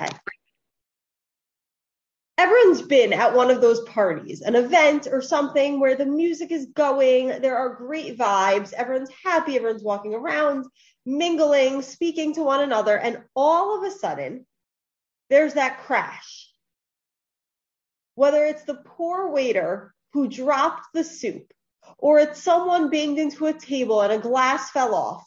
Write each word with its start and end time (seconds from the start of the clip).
Okay. 0.00 0.16
Everyone's 2.38 2.80
been 2.80 3.12
at 3.12 3.34
one 3.34 3.50
of 3.50 3.60
those 3.60 3.80
parties, 3.82 4.40
an 4.40 4.54
event 4.54 5.06
or 5.10 5.20
something 5.20 5.78
where 5.78 5.94
the 5.94 6.06
music 6.06 6.50
is 6.50 6.66
going, 6.74 7.28
there 7.42 7.58
are 7.58 7.74
great 7.74 8.16
vibes, 8.16 8.72
everyone's 8.72 9.10
happy, 9.22 9.56
everyone's 9.56 9.82
walking 9.82 10.14
around, 10.14 10.64
mingling, 11.04 11.82
speaking 11.82 12.34
to 12.34 12.42
one 12.42 12.62
another, 12.62 12.96
and 12.96 13.22
all 13.36 13.76
of 13.76 13.84
a 13.84 13.94
sudden, 13.94 14.46
there's 15.28 15.54
that 15.54 15.80
crash. 15.80 16.48
Whether 18.14 18.46
it's 18.46 18.64
the 18.64 18.82
poor 18.86 19.30
waiter 19.30 19.94
who 20.14 20.26
dropped 20.26 20.86
the 20.94 21.04
soup, 21.04 21.52
or 21.98 22.20
it's 22.20 22.42
someone 22.42 22.88
banged 22.88 23.18
into 23.18 23.46
a 23.46 23.52
table 23.52 24.00
and 24.00 24.12
a 24.14 24.18
glass 24.18 24.70
fell 24.70 24.94
off, 24.94 25.24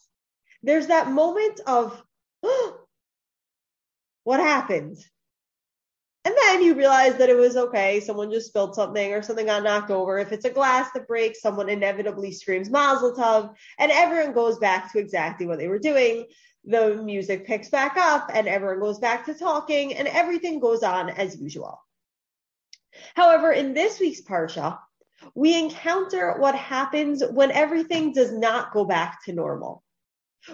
there's 0.63 0.87
that 0.87 1.11
moment 1.11 1.59
of, 1.67 2.01
oh, 2.43 2.82
what 4.23 4.39
happened? 4.39 4.97
And 6.25 6.33
then 6.41 6.61
you 6.63 6.75
realize 6.75 7.17
that 7.17 7.29
it 7.29 7.35
was 7.35 7.57
okay. 7.57 7.99
Someone 7.99 8.31
just 8.31 8.47
spilled 8.47 8.75
something 8.75 9.11
or 9.11 9.21
something 9.21 9.47
got 9.47 9.63
knocked 9.63 9.91
over. 9.91 10.17
If 10.17 10.31
it's 10.31 10.45
a 10.45 10.49
glass 10.49 10.89
that 10.93 11.07
breaks, 11.07 11.41
someone 11.41 11.67
inevitably 11.67 12.31
screams 12.31 12.69
Mazel 12.69 13.13
Tov 13.13 13.53
and 13.77 13.91
everyone 13.91 14.33
goes 14.33 14.57
back 14.57 14.91
to 14.91 14.99
exactly 14.99 15.45
what 15.45 15.57
they 15.57 15.67
were 15.67 15.79
doing. 15.79 16.25
The 16.63 16.95
music 16.95 17.45
picks 17.45 17.69
back 17.69 17.97
up 17.97 18.31
and 18.33 18.47
everyone 18.47 18.79
goes 18.79 18.99
back 18.99 19.25
to 19.25 19.33
talking 19.33 19.95
and 19.95 20.07
everything 20.07 20.61
goes 20.61 20.81
on 20.81 21.09
as 21.09 21.37
usual. 21.37 21.81
However, 23.15 23.51
in 23.51 23.73
this 23.73 23.99
week's 23.99 24.21
Parsha, 24.21 24.79
we 25.35 25.57
encounter 25.57 26.37
what 26.37 26.55
happens 26.55 27.21
when 27.31 27.51
everything 27.51 28.13
does 28.13 28.31
not 28.31 28.71
go 28.71 28.85
back 28.85 29.25
to 29.25 29.33
normal. 29.33 29.83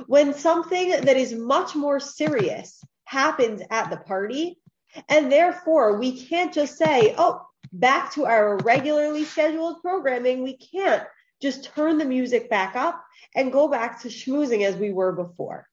When 0.07 0.33
something 0.33 0.89
that 0.89 1.17
is 1.17 1.33
much 1.33 1.75
more 1.75 1.99
serious 1.99 2.83
happens 3.09 3.63
at 3.71 3.89
the 3.89 3.97
party, 3.97 4.59
and 5.07 5.31
therefore, 5.31 5.97
we 5.97 6.25
can't 6.27 6.53
just 6.53 6.77
say, 6.77 7.15
oh, 7.17 7.41
back 7.73 8.13
to 8.13 8.27
our 8.27 8.57
regularly 8.57 9.23
scheduled 9.25 9.81
programming. 9.81 10.43
We 10.43 10.57
can't 10.57 11.03
just 11.41 11.63
turn 11.63 11.97
the 11.97 12.05
music 12.05 12.51
back 12.51 12.75
up 12.75 13.03
and 13.35 13.51
go 13.51 13.67
back 13.67 14.01
to 14.01 14.09
schmoozing 14.09 14.63
as 14.63 14.75
we 14.75 14.91
were 14.91 15.11
before. 15.11 15.67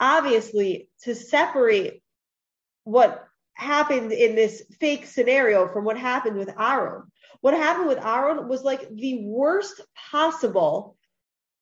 Obviously, 0.00 0.88
to 1.02 1.14
separate 1.14 2.02
what 2.84 3.26
happened 3.52 4.10
in 4.12 4.34
this 4.34 4.62
fake 4.80 5.04
scenario 5.04 5.68
from 5.68 5.84
what 5.84 5.98
happened 5.98 6.38
with 6.38 6.58
Aaron, 6.58 7.02
what 7.42 7.52
happened 7.52 7.88
with 7.88 8.02
Aaron 8.02 8.48
was 8.48 8.62
like 8.62 8.88
the 8.94 9.24
worst 9.26 9.82
possible 10.10 10.96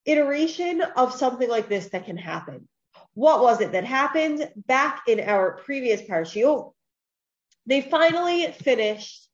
iteration 0.04 0.82
of 0.82 1.14
something 1.14 1.48
like 1.48 1.68
this 1.68 1.88
that 1.88 2.06
can 2.06 2.16
happen. 2.16 2.68
What 3.16 3.40
was 3.40 3.62
it 3.62 3.72
that 3.72 3.84
happened 3.84 4.46
back 4.66 5.04
in 5.08 5.20
our 5.20 5.56
previous 5.64 6.02
parashiyot? 6.02 6.74
They 7.64 7.80
finally 7.80 8.52
finished. 8.52 9.26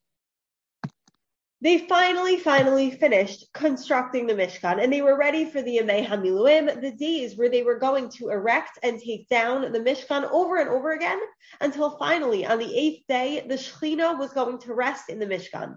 They 1.59 1.79
finally, 1.79 2.37
finally 2.37 2.91
finished 2.91 3.45
constructing 3.53 4.25
the 4.25 4.35
Mishkan, 4.35 4.81
and 4.81 4.91
they 4.91 5.01
were 5.01 5.17
ready 5.17 5.43
for 5.43 5.61
the 5.61 5.79
Yemei 5.79 6.07
Hamiluim, 6.07 6.79
the 6.79 6.91
days 6.91 7.35
where 7.35 7.49
they 7.49 7.63
were 7.63 7.77
going 7.77 8.07
to 8.11 8.29
erect 8.29 8.79
and 8.83 9.01
take 9.01 9.27
down 9.27 9.73
the 9.73 9.79
Mishkan 9.81 10.31
over 10.31 10.61
and 10.61 10.69
over 10.69 10.93
again, 10.93 11.19
until 11.59 11.97
finally, 11.97 12.45
on 12.45 12.59
the 12.59 12.77
eighth 12.77 13.03
day, 13.09 13.45
the 13.45 13.55
Shekhinah 13.55 14.17
was 14.17 14.31
going 14.31 14.59
to 14.59 14.73
rest 14.73 15.09
in 15.09 15.19
the 15.19 15.25
Mishkan 15.25 15.75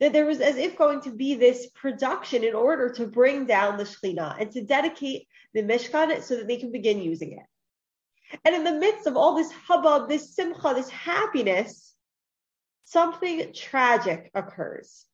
that 0.00 0.12
there 0.12 0.26
was 0.26 0.40
as 0.40 0.56
if 0.56 0.76
going 0.76 1.00
to 1.02 1.10
be 1.10 1.34
this 1.34 1.68
production 1.74 2.44
in 2.44 2.54
order 2.54 2.90
to 2.90 3.06
bring 3.06 3.46
down 3.46 3.76
the 3.76 3.84
Shekhinah 3.84 4.40
and 4.40 4.50
to 4.52 4.62
dedicate 4.62 5.28
the 5.54 5.62
Mishkan 5.62 6.22
so 6.22 6.36
that 6.36 6.48
they 6.48 6.56
can 6.56 6.72
begin 6.72 7.02
using 7.02 7.32
it. 7.32 8.38
And 8.44 8.54
in 8.54 8.64
the 8.64 8.72
midst 8.72 9.06
of 9.06 9.16
all 9.16 9.36
this 9.36 9.52
hubbub, 9.52 10.08
this 10.08 10.34
simcha, 10.34 10.72
this 10.74 10.90
happiness, 10.90 11.94
something 12.84 13.52
tragic 13.52 14.30
occurs. 14.34 15.04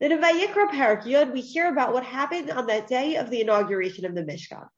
Then 0.00 0.12
in 0.12 0.20
Vayikra 0.20 0.68
Parak 0.68 1.02
Yud, 1.04 1.32
we 1.32 1.40
hear 1.40 1.68
about 1.68 1.92
what 1.92 2.04
happened 2.04 2.50
on 2.50 2.66
that 2.66 2.88
day 2.88 3.16
of 3.16 3.30
the 3.30 3.40
inauguration 3.40 4.04
of 4.04 4.14
the 4.14 4.22
Mishkan. 4.22 4.68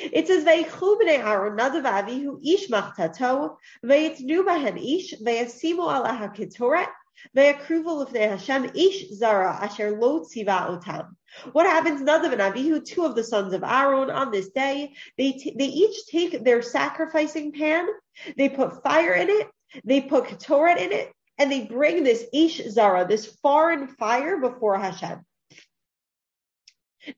It 0.00 0.26
says, 0.26 0.44
"Vayichu 0.44 1.00
b'nei 1.00 1.24
Aaron 1.24 1.56
nadav 1.56 1.84
avihu 1.84 2.44
ish 2.44 2.68
machtato, 2.68 3.56
vayitnu 3.84 4.44
bahen 4.44 4.76
ish, 4.76 5.14
vayasimu 5.20 5.78
ala 5.78 6.08
hakitoret, 6.08 6.88
Hashem 7.34 8.70
ish 8.74 9.08
zara 9.10 9.70
lo 9.98 10.20
tziva 10.20 10.68
otam." 10.68 11.16
What 11.52 11.66
happens? 11.66 12.00
Nadav 12.00 12.32
and 12.32 12.40
Abihu, 12.40 12.80
two 12.80 13.04
of 13.04 13.14
the 13.14 13.24
sons 13.24 13.52
of 13.52 13.62
Aaron, 13.62 14.10
on 14.10 14.30
this 14.30 14.48
day, 14.50 14.94
they 15.18 15.32
t- 15.32 15.54
they 15.56 15.66
each 15.66 16.06
take 16.06 16.42
their 16.44 16.62
sacrificing 16.62 17.52
pan, 17.52 17.86
they 18.36 18.48
put 18.48 18.82
fire 18.82 19.12
in 19.12 19.28
it, 19.28 19.48
they 19.84 20.00
put 20.00 20.24
ketoret 20.24 20.78
in 20.78 20.92
it, 20.92 21.12
and 21.38 21.52
they 21.52 21.64
bring 21.64 22.04
this 22.04 22.24
ish 22.32 22.62
zara, 22.68 23.06
this 23.06 23.26
foreign 23.42 23.88
fire, 23.88 24.38
before 24.38 24.78
Hashem. 24.78 25.25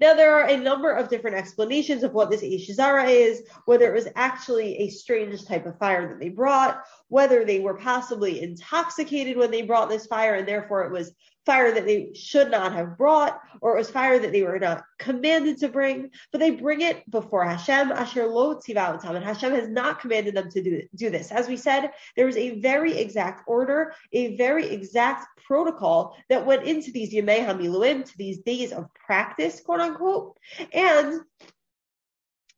Now, 0.01 0.15
there 0.15 0.35
are 0.35 0.49
a 0.49 0.57
number 0.57 0.91
of 0.91 1.09
different 1.09 1.37
explanations 1.37 2.03
of 2.03 2.13
what 2.13 2.31
this 2.31 2.43
ish 2.43 2.67
zara 2.69 3.05
is, 3.05 3.43
whether 3.65 3.91
it 3.91 3.95
was 3.95 4.09
actually 4.17 4.77
a 4.79 4.89
strange 4.91 5.45
type 5.45 5.67
of 5.67 5.79
fire 5.79 6.09
that 6.09 6.21
they 6.21 6.29
brought, 6.29 6.83
whether 7.09 7.45
they 7.45 7.61
were 7.61 7.77
possibly 7.77 8.43
intoxicated 8.43 9.37
when 9.37 9.51
they 9.51 9.63
brought 9.63 9.89
this 9.89 10.07
fire, 10.07 10.35
and 10.35 10.47
therefore 10.47 10.85
it 10.85 10.93
was 10.93 11.13
fire 11.49 11.73
that 11.73 11.87
they 11.87 12.11
should 12.13 12.51
not 12.51 12.75
have 12.75 12.99
brought, 12.99 13.41
or 13.63 13.75
it 13.75 13.79
was 13.79 13.89
fire 13.89 14.19
that 14.19 14.33
they 14.33 14.43
were 14.43 14.59
not 14.59 14.85
commanded 14.99 15.57
to 15.57 15.67
bring, 15.67 16.11
but 16.31 16.41
they 16.41 16.51
bring 16.51 16.83
it 16.83 17.11
before 17.11 17.43
Hashem, 17.43 17.91
Asher 17.91 18.27
Lo 18.27 18.57
Tzivautam, 18.57 19.17
and 19.17 19.25
Hashem 19.25 19.53
has 19.53 19.67
not 19.67 19.99
commanded 19.99 20.35
them 20.35 20.51
to 20.51 20.63
do, 20.63 20.83
do 20.95 21.09
this. 21.09 21.33
As 21.33 21.49
we 21.49 21.57
said, 21.57 21.93
there 22.17 22.27
was 22.27 22.37
a 22.37 22.61
very 22.61 22.99
exact 22.99 23.45
order, 23.47 23.95
a 24.13 24.37
very 24.37 24.67
exact 24.69 25.27
protocol 25.47 26.15
that 26.29 26.45
went 26.45 26.65
into 26.65 26.93
these 26.93 27.15
Yemei 27.15 27.47
HaMiluim, 27.47 28.05
to 28.05 28.19
these 28.19 28.41
days 28.41 28.71
of 28.71 28.93
practice, 28.93 29.63
quote 29.65 29.81
unquote, 29.81 30.37
and 30.75 31.23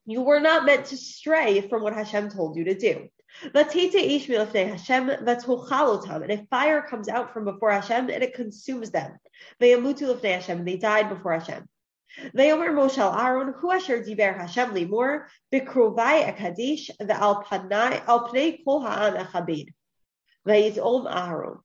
you 0.04 0.22
were 0.22 0.40
not 0.40 0.66
meant 0.66 0.86
to 0.86 0.96
stray 0.96 1.60
from 1.68 1.84
what 1.84 1.94
Hashem 1.94 2.30
told 2.30 2.56
you 2.56 2.64
to 2.64 2.74
do. 2.74 3.08
And 3.53 3.65
a 6.31 6.47
fire 6.49 6.81
comes 6.81 7.09
out 7.09 7.33
from 7.33 7.45
before 7.45 7.71
Hashem 7.71 8.09
and 8.09 8.23
it 8.23 8.33
consumes 8.33 8.91
them. 8.91 9.17
They 9.59 9.75
died 10.77 11.09
before 11.09 11.33
Hashem. 11.33 11.67
ויאמר 12.35 12.71
משה 12.71 13.07
אל 13.07 13.19
אהרון, 13.19 13.51
הוא 13.61 13.73
אשר 13.77 13.93
דיבר 14.05 14.31
השם 14.39 14.71
לאמור, 14.75 15.05
בקרובי 15.53 16.29
אקדיש 16.29 16.91
ועל 17.07 17.33
פני 18.29 18.61
כל 18.65 18.79
העם 18.85 19.15
אכבד. 19.15 19.65
ויתאום 20.45 21.07
אהרון. 21.07 21.57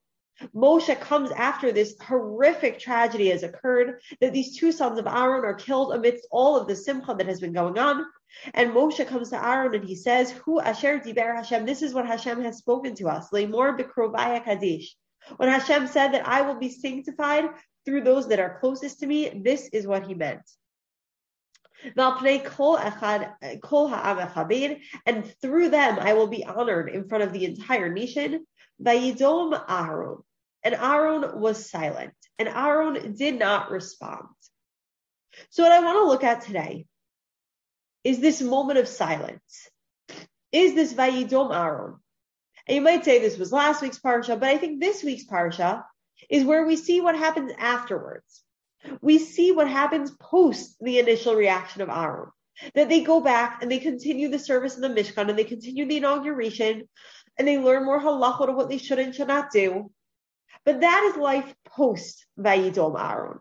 Moshe 0.54 1.00
comes 1.00 1.32
after 1.32 1.72
this 1.72 1.96
horrific 2.02 2.80
tragedy 2.80 3.30
has 3.30 3.44
occurred, 3.44 4.02
that 4.20 4.34
these 4.34 4.58
two 4.58 4.72
sons 4.72 5.00
of 5.00 5.08
Aaron 5.08 5.46
are 5.46 5.54
killed 5.54 5.94
amidst 5.94 6.28
all 6.30 6.58
of 6.58 6.68
the 6.68 6.76
simcha 6.76 7.16
that 7.18 7.28
has 7.28 7.40
been 7.40 7.54
going 7.54 7.78
on. 7.78 8.06
And 8.54 8.72
Moshe 8.72 9.08
comes 9.08 9.30
to 9.30 9.44
Aaron 9.44 9.76
and 9.76 9.86
he 9.86 9.96
says, 9.96 10.32
Who 10.32 10.60
asher 10.60 11.00
diber 11.00 11.36
Hashem, 11.36 11.66
this 11.66 11.82
is 11.82 11.94
what 11.94 12.06
Hashem 12.06 12.42
has 12.44 12.58
spoken 12.58 12.96
to 12.96 13.08
us. 13.08 13.30
Leimor 13.32 13.80
bikrovaya 13.80 14.44
kadish. 14.44 14.88
When 15.38 15.50
Hashem 15.50 15.88
said 15.88 16.14
that 16.14 16.28
I 16.28 16.42
will 16.42 16.56
be 16.56 16.70
sanctified 16.70 17.46
through 17.86 18.02
those 18.02 18.28
that 18.28 18.40
are 18.40 18.60
closest 18.60 19.00
to 19.00 19.08
me, 19.08 19.30
this 19.30 19.70
is 19.70 19.88
what 19.88 20.06
he 20.06 20.14
meant. 20.14 20.42
And 21.84 21.94
through 25.42 25.70
them 25.70 26.00
I 26.00 26.14
will 26.14 26.28
be 26.28 26.46
honored 26.46 26.90
in 26.90 27.08
front 27.08 27.24
of 27.24 27.34
the 27.34 27.46
entire 27.46 27.90
nation. 27.94 28.46
Vayidom 28.82 29.64
Aaron. 29.70 30.18
And 30.66 30.74
Aaron 30.74 31.40
was 31.40 31.70
silent. 31.70 32.14
And 32.38 32.50
Aaron 32.50 33.16
did 33.16 33.40
not 33.40 33.72
respond. 33.72 34.28
So 35.52 35.64
what 35.64 35.72
I 35.72 35.80
want 35.80 35.98
to 36.00 36.08
look 36.08 36.24
at 36.24 36.42
today 36.42 36.88
is 38.04 38.20
this 38.20 38.42
moment 38.42 38.80
of 38.80 38.88
silence. 38.88 39.70
Is 40.52 40.74
this 40.74 40.94
Vayidom 40.94 41.56
Aaron? 41.56 41.96
And 42.68 42.76
you 42.76 42.82
might 42.82 43.06
say 43.06 43.20
this 43.20 43.38
was 43.38 43.52
last 43.52 43.82
week's 43.82 44.00
Parsha, 44.00 44.40
but 44.40 44.50
I 44.50 44.58
think 44.58 44.80
this 44.80 45.04
week's 45.04 45.26
Parsha 45.26 45.84
is 46.30 46.44
where 46.44 46.66
we 46.66 46.76
see 46.76 47.00
what 47.00 47.16
happens 47.16 47.52
afterwards. 47.58 48.42
We 49.02 49.20
see 49.20 49.52
what 49.52 49.68
happens 49.68 50.12
post 50.20 50.78
the 50.82 51.00
initial 51.00 51.36
reaction 51.36 51.82
of 51.82 51.90
Aaron. 51.90 52.32
That 52.74 52.90
they 52.90 53.02
go 53.02 53.20
back 53.20 53.62
and 53.62 53.70
they 53.70 53.80
continue 53.80 54.30
the 54.30 54.40
service 54.40 54.76
in 54.76 54.82
the 54.82 54.90
Mishkan 54.90 55.30
and 55.30 55.38
they 55.38 55.44
continue 55.44 55.86
the 55.86 55.98
inauguration 55.98 56.88
and 57.38 57.48
they 57.48 57.58
learn 57.58 57.86
more 57.86 58.00
halachot 58.00 58.50
of 58.50 58.56
what 58.56 58.70
they 58.70 58.78
should 58.78 58.98
and 58.98 59.14
should 59.14 59.28
not 59.28 59.52
do. 59.52 59.92
But 60.66 60.82
that 60.82 61.12
is 61.12 61.18
life 61.18 61.54
post 61.68 62.26
Vayidom 62.40 63.00
Aaron. 63.00 63.40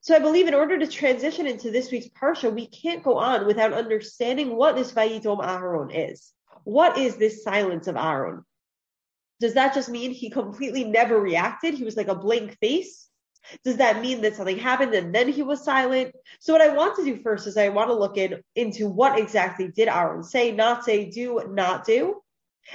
So 0.00 0.14
I 0.14 0.20
believe 0.20 0.48
in 0.48 0.54
order 0.54 0.78
to 0.78 0.86
transition 0.86 1.46
into 1.46 1.70
this 1.70 1.90
week's 1.90 2.08
parsha, 2.08 2.54
we 2.54 2.66
can't 2.66 3.02
go 3.02 3.18
on 3.18 3.46
without 3.46 3.72
understanding 3.72 4.56
what 4.56 4.76
this 4.76 4.92
Vayidom 4.92 5.44
Aaron 5.44 5.90
is. 5.90 6.32
What 6.64 6.96
is 6.96 7.16
this 7.16 7.42
silence 7.42 7.88
of 7.88 7.96
Aaron? 7.96 8.44
Does 9.40 9.54
that 9.54 9.74
just 9.74 9.88
mean 9.88 10.12
he 10.12 10.30
completely 10.30 10.84
never 10.84 11.20
reacted? 11.20 11.74
He 11.74 11.84
was 11.84 11.96
like 11.96 12.08
a 12.08 12.14
blank 12.14 12.56
face? 12.58 13.08
Does 13.64 13.76
that 13.76 14.02
mean 14.02 14.20
that 14.22 14.36
something 14.36 14.58
happened 14.58 14.94
and 14.94 15.14
then 15.14 15.28
he 15.28 15.42
was 15.42 15.64
silent? 15.64 16.14
So 16.40 16.52
what 16.52 16.62
I 16.62 16.68
want 16.68 16.96
to 16.96 17.04
do 17.04 17.22
first 17.22 17.46
is 17.46 17.56
I 17.56 17.68
want 17.68 17.88
to 17.88 17.94
look 17.94 18.16
in 18.16 18.42
into 18.54 18.88
what 18.88 19.18
exactly 19.18 19.68
did 19.68 19.88
Aaron 19.88 20.22
say, 20.22 20.52
not 20.52 20.84
say, 20.84 21.10
do, 21.10 21.42
not 21.50 21.84
do. 21.84 22.22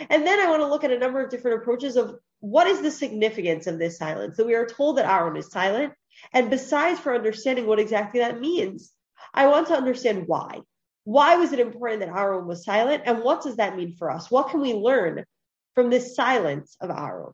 And 0.09 0.25
then 0.25 0.39
I 0.39 0.49
want 0.49 0.61
to 0.61 0.67
look 0.67 0.83
at 0.83 0.91
a 0.91 0.99
number 0.99 1.23
of 1.23 1.29
different 1.29 1.61
approaches 1.61 1.95
of 1.95 2.17
what 2.43 2.67
is 2.67 2.81
the 2.81 2.91
significance 2.91 3.67
of 3.67 3.79
this 3.79 3.97
silence. 3.97 4.35
So 4.35 4.45
we 4.45 4.53
are 4.53 4.65
told 4.65 4.97
that 4.97 5.09
Aaron 5.09 5.37
is 5.37 5.49
silent. 5.49 5.93
And 6.33 6.49
besides 6.49 6.99
for 6.99 7.15
understanding 7.15 7.65
what 7.65 7.79
exactly 7.79 8.19
that 8.19 8.41
means, 8.41 8.91
I 9.33 9.47
want 9.47 9.67
to 9.67 9.77
understand 9.77 10.27
why. 10.27 10.59
Why 11.05 11.37
was 11.37 11.53
it 11.53 11.61
important 11.61 12.01
that 12.01 12.09
Aaron 12.09 12.45
was 12.45 12.65
silent? 12.65 13.03
And 13.05 13.23
what 13.23 13.43
does 13.43 13.55
that 13.55 13.77
mean 13.77 13.95
for 13.95 14.11
us? 14.11 14.29
What 14.29 14.49
can 14.49 14.59
we 14.59 14.73
learn 14.73 15.23
from 15.73 15.89
this 15.89 16.17
silence 16.17 16.75
of 16.81 16.89
Aaron? 16.89 17.31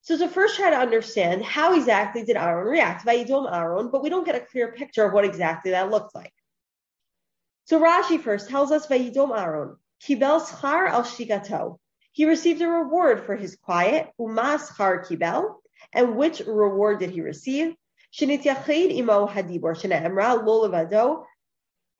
So 0.00 0.16
to 0.16 0.26
first 0.26 0.56
try 0.56 0.70
to 0.70 0.78
understand 0.78 1.44
how 1.44 1.74
exactly 1.74 2.24
did 2.24 2.38
Aaron 2.38 2.68
react, 2.68 3.04
Vayidom 3.04 3.54
Aaron, 3.54 3.90
but 3.90 4.02
we 4.02 4.08
don't 4.08 4.24
get 4.24 4.34
a 4.34 4.40
clear 4.40 4.72
picture 4.72 5.04
of 5.04 5.12
what 5.12 5.26
exactly 5.26 5.72
that 5.72 5.90
looked 5.90 6.14
like. 6.14 6.32
So 7.66 7.78
Rashi 7.78 8.18
first 8.18 8.48
tells 8.48 8.72
us 8.72 8.86
Vayidom 8.86 9.38
Aaron, 9.38 9.76
Kibel 10.02 10.40
schar 10.40 10.88
al 10.88 11.02
shikato. 11.02 11.76
He 12.16 12.24
received 12.24 12.62
a 12.62 12.66
reward 12.66 13.26
for 13.26 13.36
his 13.36 13.56
quiet, 13.56 14.10
umas 14.18 14.70
schar 14.70 15.06
kibel, 15.06 15.56
and 15.92 16.16
which 16.16 16.40
reward 16.40 17.00
did 17.00 17.10
he 17.10 17.20
receive? 17.20 17.74
Shenityachid 18.10 18.96
imo 18.96 19.26
hadibor 19.26 19.76
shene'emra 19.76 20.42
lo 20.42 20.66
levado, 20.66 21.26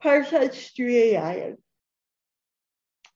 parshat 0.03 0.55
shtuyayin. 0.55 1.57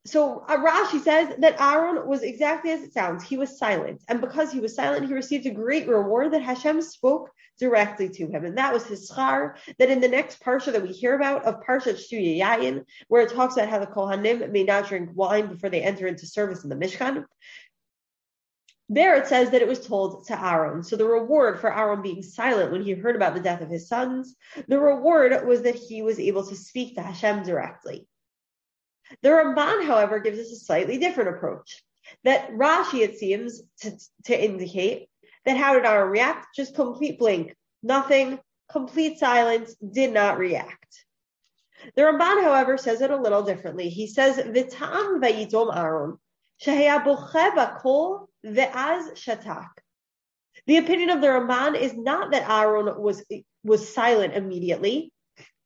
So 0.07 0.45
uh, 0.49 0.57
Rashi 0.57 1.03
says 1.03 1.35
that 1.39 1.61
Aaron 1.61 2.09
was 2.09 2.23
exactly 2.23 2.71
as 2.71 2.83
it 2.83 2.95
sounds. 2.95 3.23
He 3.23 3.37
was 3.37 3.59
silent. 3.59 4.03
And 4.09 4.21
because 4.21 4.51
he 4.51 4.61
was 4.61 4.75
silent, 4.75 5.07
he 5.07 5.13
received 5.13 5.45
a 5.47 5.51
great 5.51 5.87
reward 5.87 6.33
that 6.33 6.43
Hashem 6.43 6.81
spoke 6.81 7.31
directly 7.59 8.09
to 8.09 8.27
him. 8.27 8.47
And 8.47 8.57
that 8.57 8.73
was 8.73 8.87
his 8.87 9.11
schar, 9.11 9.57
that 9.79 9.91
in 9.91 10.01
the 10.01 10.09
next 10.09 10.43
parsha 10.43 10.73
that 10.73 10.83
we 10.83 10.89
hear 10.89 11.15
about 11.15 11.45
of 11.45 11.63
Parsha 11.63 11.95
Shtuya 11.95 12.39
Yayin, 12.39 12.85
where 13.09 13.23
it 13.23 13.35
talks 13.35 13.55
about 13.55 13.69
how 13.69 13.79
the 13.79 13.87
Kohanim 13.87 14.51
may 14.51 14.65
not 14.65 14.89
drink 14.89 15.11
wine 15.15 15.49
before 15.49 15.69
they 15.69 15.83
enter 15.83 16.07
into 16.07 16.27
service 16.27 16.65
in 16.65 16.71
the 16.71 16.77
Mishkan. 16.77 17.27
There 18.89 19.15
it 19.17 19.29
says 19.29 19.51
that 19.51 19.63
it 19.63 19.69
was 19.69 19.87
told 19.87 20.27
to 20.29 20.45
Aaron. 20.45 20.83
So 20.83 20.97
the 20.97 21.05
reward 21.05 21.61
for 21.61 21.73
Aaron 21.73 22.01
being 22.03 22.23
silent 22.23 22.73
when 22.73 22.83
he 22.83 22.93
heard 22.93 23.15
about 23.15 23.35
the 23.35 23.41
death 23.41 23.61
of 23.61 23.69
his 23.69 23.87
sons, 23.87 24.35
the 24.67 24.81
reward 24.81 25.47
was 25.47 25.63
that 25.63 25.77
he 25.77 26.03
was 26.03 26.19
able 26.19 26.45
to 26.47 26.57
speak 26.57 26.95
to 26.95 27.03
Hashem 27.03 27.45
directly. 27.45 28.09
The 29.23 29.29
Ramban, 29.29 29.87
however, 29.87 30.21
gives 30.21 30.39
us 30.39 30.53
a 30.53 30.57
slightly 30.57 30.99
different 30.99 31.37
approach. 31.37 31.83
That 32.25 32.51
Rashi, 32.51 33.01
it 33.01 33.19
seems, 33.19 33.63
to, 33.81 33.93
to 34.25 34.45
indicate 34.45 35.09
that 35.45 35.57
how 35.57 35.75
did 35.75 35.85
Aaron 35.85 36.11
react? 36.11 36.49
Just 36.55 36.75
complete 36.75 37.19
blink, 37.19 37.55
nothing, 37.83 38.39
complete 38.71 39.19
silence, 39.19 39.75
did 39.77 40.13
not 40.13 40.39
react. 40.39 41.05
The 41.97 42.03
Ramban, 42.03 42.43
however, 42.43 42.77
says 42.77 43.01
it 43.01 43.11
a 43.11 43.17
little 43.17 43.43
differently. 43.43 43.89
He 43.89 44.07
says, 44.07 44.37
"V'tam 44.37 45.21
vayitom 45.21 45.75
Aaron 45.75 46.19
shehaya 46.63 47.79
kol 47.81 48.29
ve'az 48.45 49.13
shatak." 49.15 49.71
The 50.67 50.77
opinion 50.77 51.11
of 51.11 51.21
the 51.21 51.29
Ramban 51.29 51.81
is 51.81 51.97
not 51.97 52.33
that 52.33 52.49
Aaron 52.49 53.01
was 53.01 53.25
was 53.65 53.93
silent 53.93 54.35
immediately, 54.35 55.13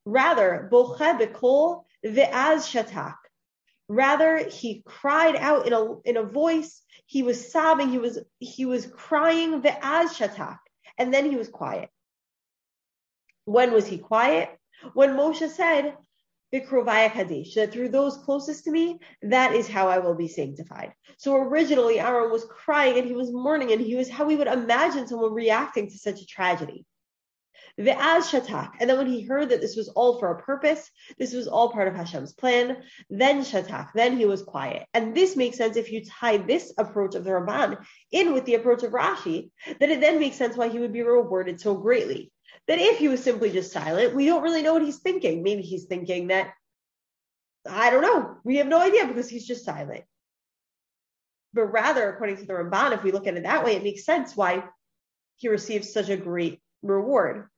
rather 0.04 0.68
boche 0.70 1.32
kol 1.32 1.86
ve'az 2.04 2.62
shatak. 2.70 3.16
Rather, 3.88 4.38
he 4.38 4.82
cried 4.84 5.36
out 5.36 5.66
in 5.66 5.72
a, 5.72 6.00
in 6.00 6.16
a 6.16 6.22
voice. 6.22 6.82
He 7.06 7.22
was 7.22 7.52
sobbing. 7.52 7.90
He 7.90 7.98
was, 7.98 8.18
he 8.38 8.64
was 8.64 8.86
crying 8.86 9.60
ve'az 9.62 10.16
shatak. 10.16 10.58
And 10.98 11.12
then 11.12 11.30
he 11.30 11.36
was 11.36 11.48
quiet. 11.48 11.90
When 13.44 13.72
was 13.72 13.86
he 13.86 13.98
quiet? 13.98 14.48
When 14.94 15.10
Moshe 15.16 15.48
said, 15.50 15.94
that 16.52 17.72
through 17.72 17.88
those 17.88 18.16
closest 18.18 18.64
to 18.64 18.70
me, 18.70 19.00
that 19.22 19.54
is 19.54 19.68
how 19.68 19.88
I 19.88 19.98
will 19.98 20.14
be 20.14 20.28
sanctified. 20.28 20.92
So 21.16 21.36
originally, 21.36 21.98
Aaron 21.98 22.30
was 22.30 22.44
crying 22.44 22.96
and 22.96 23.06
he 23.06 23.14
was 23.14 23.32
mourning, 23.32 23.72
and 23.72 23.80
he 23.80 23.96
was 23.96 24.08
how 24.08 24.24
we 24.24 24.36
would 24.36 24.46
imagine 24.46 25.08
someone 25.08 25.32
reacting 25.32 25.90
to 25.90 25.98
such 25.98 26.20
a 26.20 26.26
tragedy. 26.26 26.86
Ve'az 27.78 28.30
shatak. 28.30 28.72
And 28.78 28.88
then 28.88 28.98
when 28.98 29.08
he 29.08 29.22
heard 29.22 29.48
that 29.48 29.60
this 29.60 29.76
was 29.76 29.88
all 29.88 30.18
for 30.18 30.30
a 30.30 30.40
purpose, 30.42 30.88
this 31.18 31.32
was 31.32 31.48
all 31.48 31.72
part 31.72 31.88
of 31.88 31.94
Hashem's 31.94 32.32
plan, 32.32 32.82
then 33.10 33.40
shatak, 33.40 33.90
then 33.94 34.16
he 34.16 34.26
was 34.26 34.42
quiet. 34.42 34.86
And 34.94 35.14
this 35.14 35.36
makes 35.36 35.56
sense 35.56 35.76
if 35.76 35.90
you 35.90 36.04
tie 36.04 36.36
this 36.36 36.72
approach 36.78 37.16
of 37.16 37.24
the 37.24 37.30
Ramban 37.30 37.84
in 38.12 38.32
with 38.32 38.44
the 38.44 38.54
approach 38.54 38.84
of 38.84 38.92
Rashi, 38.92 39.50
that 39.80 39.90
it 39.90 40.00
then 40.00 40.20
makes 40.20 40.36
sense 40.36 40.56
why 40.56 40.68
he 40.68 40.78
would 40.78 40.92
be 40.92 41.02
rewarded 41.02 41.60
so 41.60 41.74
greatly. 41.74 42.30
That 42.68 42.78
if 42.78 42.98
he 42.98 43.08
was 43.08 43.22
simply 43.22 43.50
just 43.50 43.72
silent, 43.72 44.14
we 44.14 44.26
don't 44.26 44.42
really 44.42 44.62
know 44.62 44.74
what 44.74 44.82
he's 44.82 45.00
thinking. 45.00 45.42
Maybe 45.42 45.62
he's 45.62 45.84
thinking 45.84 46.28
that, 46.28 46.52
I 47.68 47.90
don't 47.90 48.02
know, 48.02 48.36
we 48.44 48.56
have 48.58 48.68
no 48.68 48.80
idea 48.80 49.06
because 49.06 49.28
he's 49.28 49.46
just 49.46 49.64
silent. 49.64 50.04
But 51.52 51.66
rather, 51.66 52.08
according 52.08 52.36
to 52.36 52.46
the 52.46 52.52
Ramban, 52.52 52.92
if 52.92 53.02
we 53.02 53.10
look 53.10 53.26
at 53.26 53.36
it 53.36 53.42
that 53.42 53.64
way, 53.64 53.74
it 53.74 53.82
makes 53.82 54.04
sense 54.04 54.36
why 54.36 54.64
he 55.36 55.48
received 55.48 55.84
such 55.84 56.08
a 56.08 56.16
great 56.16 56.60
reward 56.82 57.48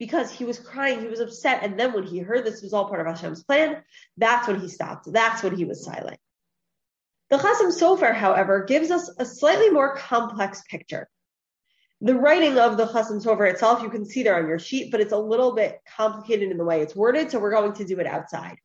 because 0.00 0.32
he 0.32 0.44
was 0.44 0.58
crying, 0.58 1.00
he 1.00 1.06
was 1.06 1.20
upset. 1.20 1.62
And 1.62 1.78
then 1.78 1.92
when 1.92 2.04
he 2.04 2.18
heard 2.18 2.44
this 2.44 2.62
was 2.62 2.72
all 2.72 2.88
part 2.88 3.06
of 3.06 3.06
Hashem's 3.06 3.44
plan, 3.44 3.82
that's 4.16 4.48
when 4.48 4.58
he 4.58 4.66
stopped. 4.66 5.12
That's 5.12 5.42
when 5.42 5.54
he 5.54 5.66
was 5.66 5.84
silent. 5.84 6.18
The 7.28 7.36
Chasam 7.36 7.70
Sofer, 7.70 8.12
however, 8.12 8.64
gives 8.64 8.90
us 8.90 9.10
a 9.18 9.26
slightly 9.26 9.68
more 9.68 9.94
complex 9.94 10.62
picture. 10.68 11.08
The 12.00 12.14
writing 12.14 12.58
of 12.58 12.78
the 12.78 12.86
Chasam 12.86 13.22
Sofer 13.22 13.48
itself, 13.50 13.82
you 13.82 13.90
can 13.90 14.06
see 14.06 14.22
there 14.22 14.42
on 14.42 14.48
your 14.48 14.58
sheet, 14.58 14.90
but 14.90 15.02
it's 15.02 15.12
a 15.12 15.18
little 15.18 15.54
bit 15.54 15.78
complicated 15.96 16.50
in 16.50 16.56
the 16.56 16.64
way 16.64 16.80
it's 16.80 16.96
worded, 16.96 17.30
so 17.30 17.38
we're 17.38 17.52
going 17.52 17.74
to 17.74 17.84
do 17.84 18.00
it 18.00 18.06
outside. 18.06 18.56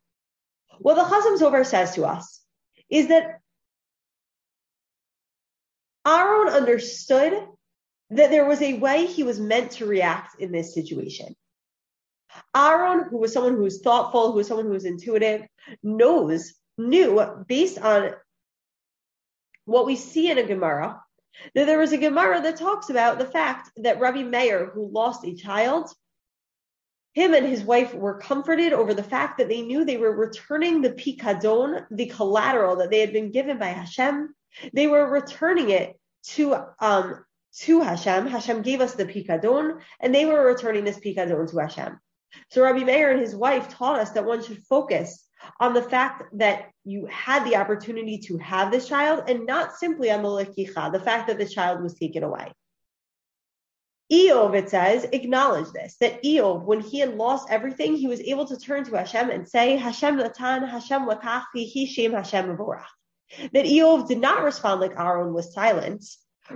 What 0.79 0.95
the 0.95 1.03
Chasam 1.03 1.37
Sofer 1.37 1.65
says 1.65 1.95
to 1.95 2.05
us 2.05 2.41
is 2.89 3.09
that 3.09 3.41
Aaron 6.07 6.47
understood 6.47 7.33
that 8.11 8.29
there 8.29 8.45
was 8.45 8.61
a 8.61 8.77
way 8.77 9.05
he 9.05 9.23
was 9.23 9.39
meant 9.39 9.71
to 9.71 9.85
react 9.85 10.39
in 10.39 10.51
this 10.51 10.73
situation. 10.73 11.35
Aaron, 12.55 13.07
who 13.09 13.17
was 13.17 13.33
someone 13.33 13.55
who 13.55 13.63
was 13.63 13.81
thoughtful, 13.81 14.31
who 14.31 14.37
was 14.37 14.47
someone 14.47 14.65
who 14.65 14.73
was 14.73 14.85
intuitive, 14.85 15.45
knows, 15.83 16.53
knew 16.77 17.45
based 17.47 17.79
on 17.79 18.11
what 19.65 19.85
we 19.85 19.95
see 19.95 20.29
in 20.29 20.37
a 20.37 20.43
Gemara, 20.43 21.01
that 21.53 21.65
there 21.65 21.79
was 21.79 21.93
a 21.93 21.97
Gemara 21.97 22.41
that 22.41 22.57
talks 22.57 22.89
about 22.89 23.17
the 23.17 23.25
fact 23.25 23.71
that 23.77 23.99
Rabbi 23.99 24.23
Meir, 24.23 24.67
who 24.67 24.87
lost 24.87 25.25
a 25.25 25.35
child, 25.35 25.89
him 27.13 27.33
and 27.33 27.45
his 27.45 27.63
wife 27.63 27.93
were 27.93 28.19
comforted 28.19 28.73
over 28.73 28.93
the 28.93 29.03
fact 29.03 29.37
that 29.37 29.47
they 29.47 29.61
knew 29.61 29.85
they 29.85 29.97
were 29.97 30.11
returning 30.11 30.81
the 30.81 30.91
pikadon, 30.91 31.85
the 31.89 32.07
collateral 32.07 32.75
that 32.77 32.91
they 32.91 32.99
had 32.99 33.13
been 33.13 33.31
given 33.31 33.57
by 33.57 33.67
Hashem. 33.67 34.35
They 34.73 34.87
were 34.87 35.09
returning 35.09 35.69
it 35.69 35.97
to 36.27 36.55
um, 36.79 37.24
to 37.59 37.81
Hashem. 37.81 38.27
Hashem 38.27 38.61
gave 38.61 38.81
us 38.81 38.95
the 38.95 39.05
pikadon, 39.05 39.79
and 39.99 40.13
they 40.13 40.25
were 40.25 40.45
returning 40.45 40.83
this 40.83 40.99
pikadon 40.99 41.49
to 41.51 41.57
Hashem. 41.57 41.99
So 42.51 42.63
Rabbi 42.63 42.83
Meir 42.83 43.11
and 43.11 43.21
his 43.21 43.35
wife 43.35 43.69
taught 43.69 43.99
us 43.99 44.11
that 44.11 44.25
one 44.25 44.43
should 44.43 44.61
focus 44.63 45.25
on 45.59 45.73
the 45.73 45.81
fact 45.81 46.23
that 46.37 46.69
you 46.83 47.05
had 47.05 47.45
the 47.45 47.55
opportunity 47.55 48.17
to 48.17 48.37
have 48.37 48.71
this 48.71 48.87
child, 48.87 49.23
and 49.27 49.45
not 49.45 49.75
simply 49.75 50.11
on 50.11 50.23
the 50.23 50.29
lekicha, 50.29 50.91
the 50.91 50.99
fact 50.99 51.27
that 51.27 51.37
the 51.37 51.47
child 51.47 51.81
was 51.81 51.93
taken 51.93 52.23
away. 52.23 52.51
Iyov, 54.11 54.55
it 54.55 54.69
says, 54.69 55.07
acknowledge 55.13 55.71
this, 55.71 55.95
that 55.99 56.23
Iyov, 56.23 56.63
when 56.63 56.79
he 56.79 56.99
had 56.99 57.15
lost 57.15 57.47
everything, 57.49 57.95
he 57.95 58.07
was 58.07 58.19
able 58.19 58.45
to 58.45 58.57
turn 58.57 58.83
to 58.83 58.97
Hashem 58.97 59.31
and 59.31 59.47
say, 59.47 59.77
Hashem 59.77 60.17
Natan, 60.17 60.63
Hashem 60.63 61.07
Lakach, 61.07 61.45
Hashem 61.53 62.11
Hashem 62.11 62.57
That 62.57 63.65
Iyov 63.65 64.07
did 64.07 64.19
not 64.19 64.43
respond 64.43 64.81
like 64.81 64.99
Aaron 64.99 65.33
was 65.33 65.53
silent, 65.53 66.05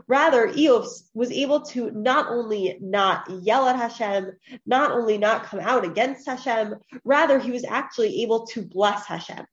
Rather, 0.08 0.48
Iyov 0.48 0.88
was 1.14 1.32
able 1.32 1.62
to 1.62 1.90
not 1.92 2.28
only 2.30 2.78
not 2.80 3.30
yell 3.42 3.68
at 3.68 3.76
Hashem, 3.76 4.32
not 4.66 4.92
only 4.92 5.18
not 5.18 5.44
come 5.44 5.60
out 5.60 5.84
against 5.84 6.28
Hashem, 6.28 6.76
rather, 7.04 7.40
he 7.40 7.52
was 7.52 7.66
actually 7.66 8.22
able 8.22 8.46
to 8.48 8.62
bless 8.62 9.06
Hashem. 9.08 9.46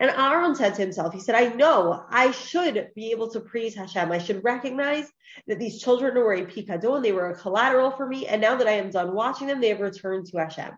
And 0.00 0.10
Aaron 0.10 0.54
said 0.54 0.74
to 0.74 0.82
himself, 0.82 1.14
he 1.14 1.20
said, 1.20 1.34
I 1.34 1.54
know 1.54 2.04
I 2.10 2.30
should 2.30 2.90
be 2.94 3.10
able 3.10 3.30
to 3.30 3.40
praise 3.40 3.74
Hashem. 3.74 4.12
I 4.12 4.18
should 4.18 4.44
recognize 4.44 5.10
that 5.46 5.58
these 5.58 5.80
children 5.80 6.14
were 6.14 6.34
a 6.34 6.44
pikadon, 6.44 7.02
they 7.02 7.12
were 7.12 7.30
a 7.30 7.38
collateral 7.38 7.92
for 7.92 8.06
me. 8.06 8.26
And 8.26 8.40
now 8.40 8.56
that 8.56 8.66
I 8.66 8.72
am 8.72 8.90
done 8.90 9.14
watching 9.14 9.46
them, 9.46 9.60
they 9.60 9.68
have 9.68 9.80
returned 9.80 10.26
to 10.26 10.38
Hashem. 10.38 10.72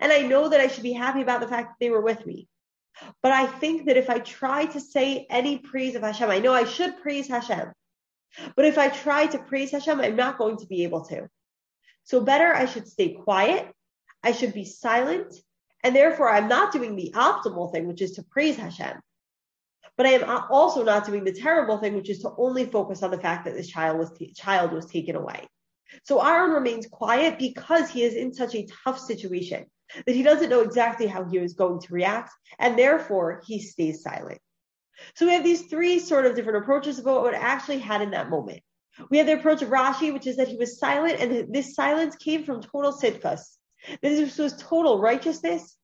And 0.00 0.12
I 0.12 0.22
know 0.22 0.48
that 0.48 0.60
I 0.60 0.66
should 0.66 0.82
be 0.82 0.92
happy 0.92 1.22
about 1.22 1.40
the 1.40 1.48
fact 1.48 1.70
that 1.70 1.84
they 1.84 1.90
were 1.90 2.02
with 2.02 2.26
me. 2.26 2.48
But 3.22 3.32
I 3.32 3.46
think 3.46 3.86
that 3.86 3.96
if 3.96 4.10
I 4.10 4.18
try 4.18 4.66
to 4.66 4.80
say 4.80 5.26
any 5.30 5.58
praise 5.58 5.94
of 5.94 6.02
Hashem, 6.02 6.30
I 6.30 6.38
know 6.38 6.52
I 6.52 6.64
should 6.64 7.00
praise 7.00 7.28
Hashem. 7.28 7.72
But 8.56 8.64
if 8.64 8.78
I 8.78 8.88
try 8.88 9.26
to 9.26 9.38
praise 9.38 9.72
Hashem, 9.72 10.00
I'm 10.00 10.16
not 10.16 10.38
going 10.38 10.56
to 10.58 10.66
be 10.66 10.84
able 10.84 11.04
to. 11.06 11.28
So 12.04 12.20
better 12.20 12.54
I 12.54 12.66
should 12.66 12.88
stay 12.88 13.10
quiet. 13.10 13.70
I 14.22 14.32
should 14.32 14.54
be 14.54 14.64
silent. 14.64 15.34
And 15.84 15.94
therefore 15.94 16.30
I'm 16.30 16.48
not 16.48 16.72
doing 16.72 16.96
the 16.96 17.12
optimal 17.14 17.72
thing, 17.72 17.86
which 17.86 18.02
is 18.02 18.12
to 18.12 18.22
praise 18.22 18.56
Hashem. 18.56 19.00
But 19.96 20.06
I 20.06 20.10
am 20.10 20.46
also 20.50 20.84
not 20.84 21.06
doing 21.06 21.24
the 21.24 21.32
terrible 21.32 21.78
thing, 21.78 21.94
which 21.94 22.08
is 22.08 22.20
to 22.20 22.32
only 22.38 22.64
focus 22.64 23.02
on 23.02 23.10
the 23.10 23.20
fact 23.20 23.44
that 23.44 23.54
this 23.54 23.68
child 23.68 23.98
was, 23.98 24.10
child 24.34 24.72
was 24.72 24.86
taken 24.86 25.16
away. 25.16 25.46
So 26.04 26.24
Aaron 26.24 26.52
remains 26.52 26.86
quiet 26.86 27.38
because 27.38 27.90
he 27.90 28.02
is 28.02 28.14
in 28.14 28.32
such 28.32 28.54
a 28.54 28.66
tough 28.84 28.98
situation 28.98 29.66
that 30.06 30.14
he 30.14 30.22
doesn't 30.22 30.50
know 30.50 30.60
exactly 30.60 31.06
how 31.06 31.24
he 31.24 31.38
was 31.38 31.54
going 31.54 31.80
to 31.80 31.94
react, 31.94 32.32
and 32.58 32.78
therefore 32.78 33.42
he 33.46 33.60
stays 33.60 34.02
silent. 34.02 34.38
So 35.14 35.26
we 35.26 35.32
have 35.32 35.44
these 35.44 35.62
three 35.62 35.98
sort 35.98 36.26
of 36.26 36.36
different 36.36 36.62
approaches 36.62 36.98
about 36.98 37.22
what 37.22 37.34
actually 37.34 37.78
had 37.78 38.02
in 38.02 38.10
that 38.10 38.30
moment. 38.30 38.60
We 39.10 39.18
have 39.18 39.26
the 39.26 39.38
approach 39.38 39.62
of 39.62 39.70
Rashi, 39.70 40.12
which 40.12 40.26
is 40.26 40.36
that 40.36 40.48
he 40.48 40.56
was 40.56 40.78
silent, 40.78 41.20
and 41.20 41.52
this 41.52 41.74
silence 41.74 42.16
came 42.16 42.44
from 42.44 42.62
total 42.62 42.92
sidkas. 42.92 43.40
This 44.00 44.38
was 44.38 44.56
total 44.56 45.00
righteousness, 45.00 45.76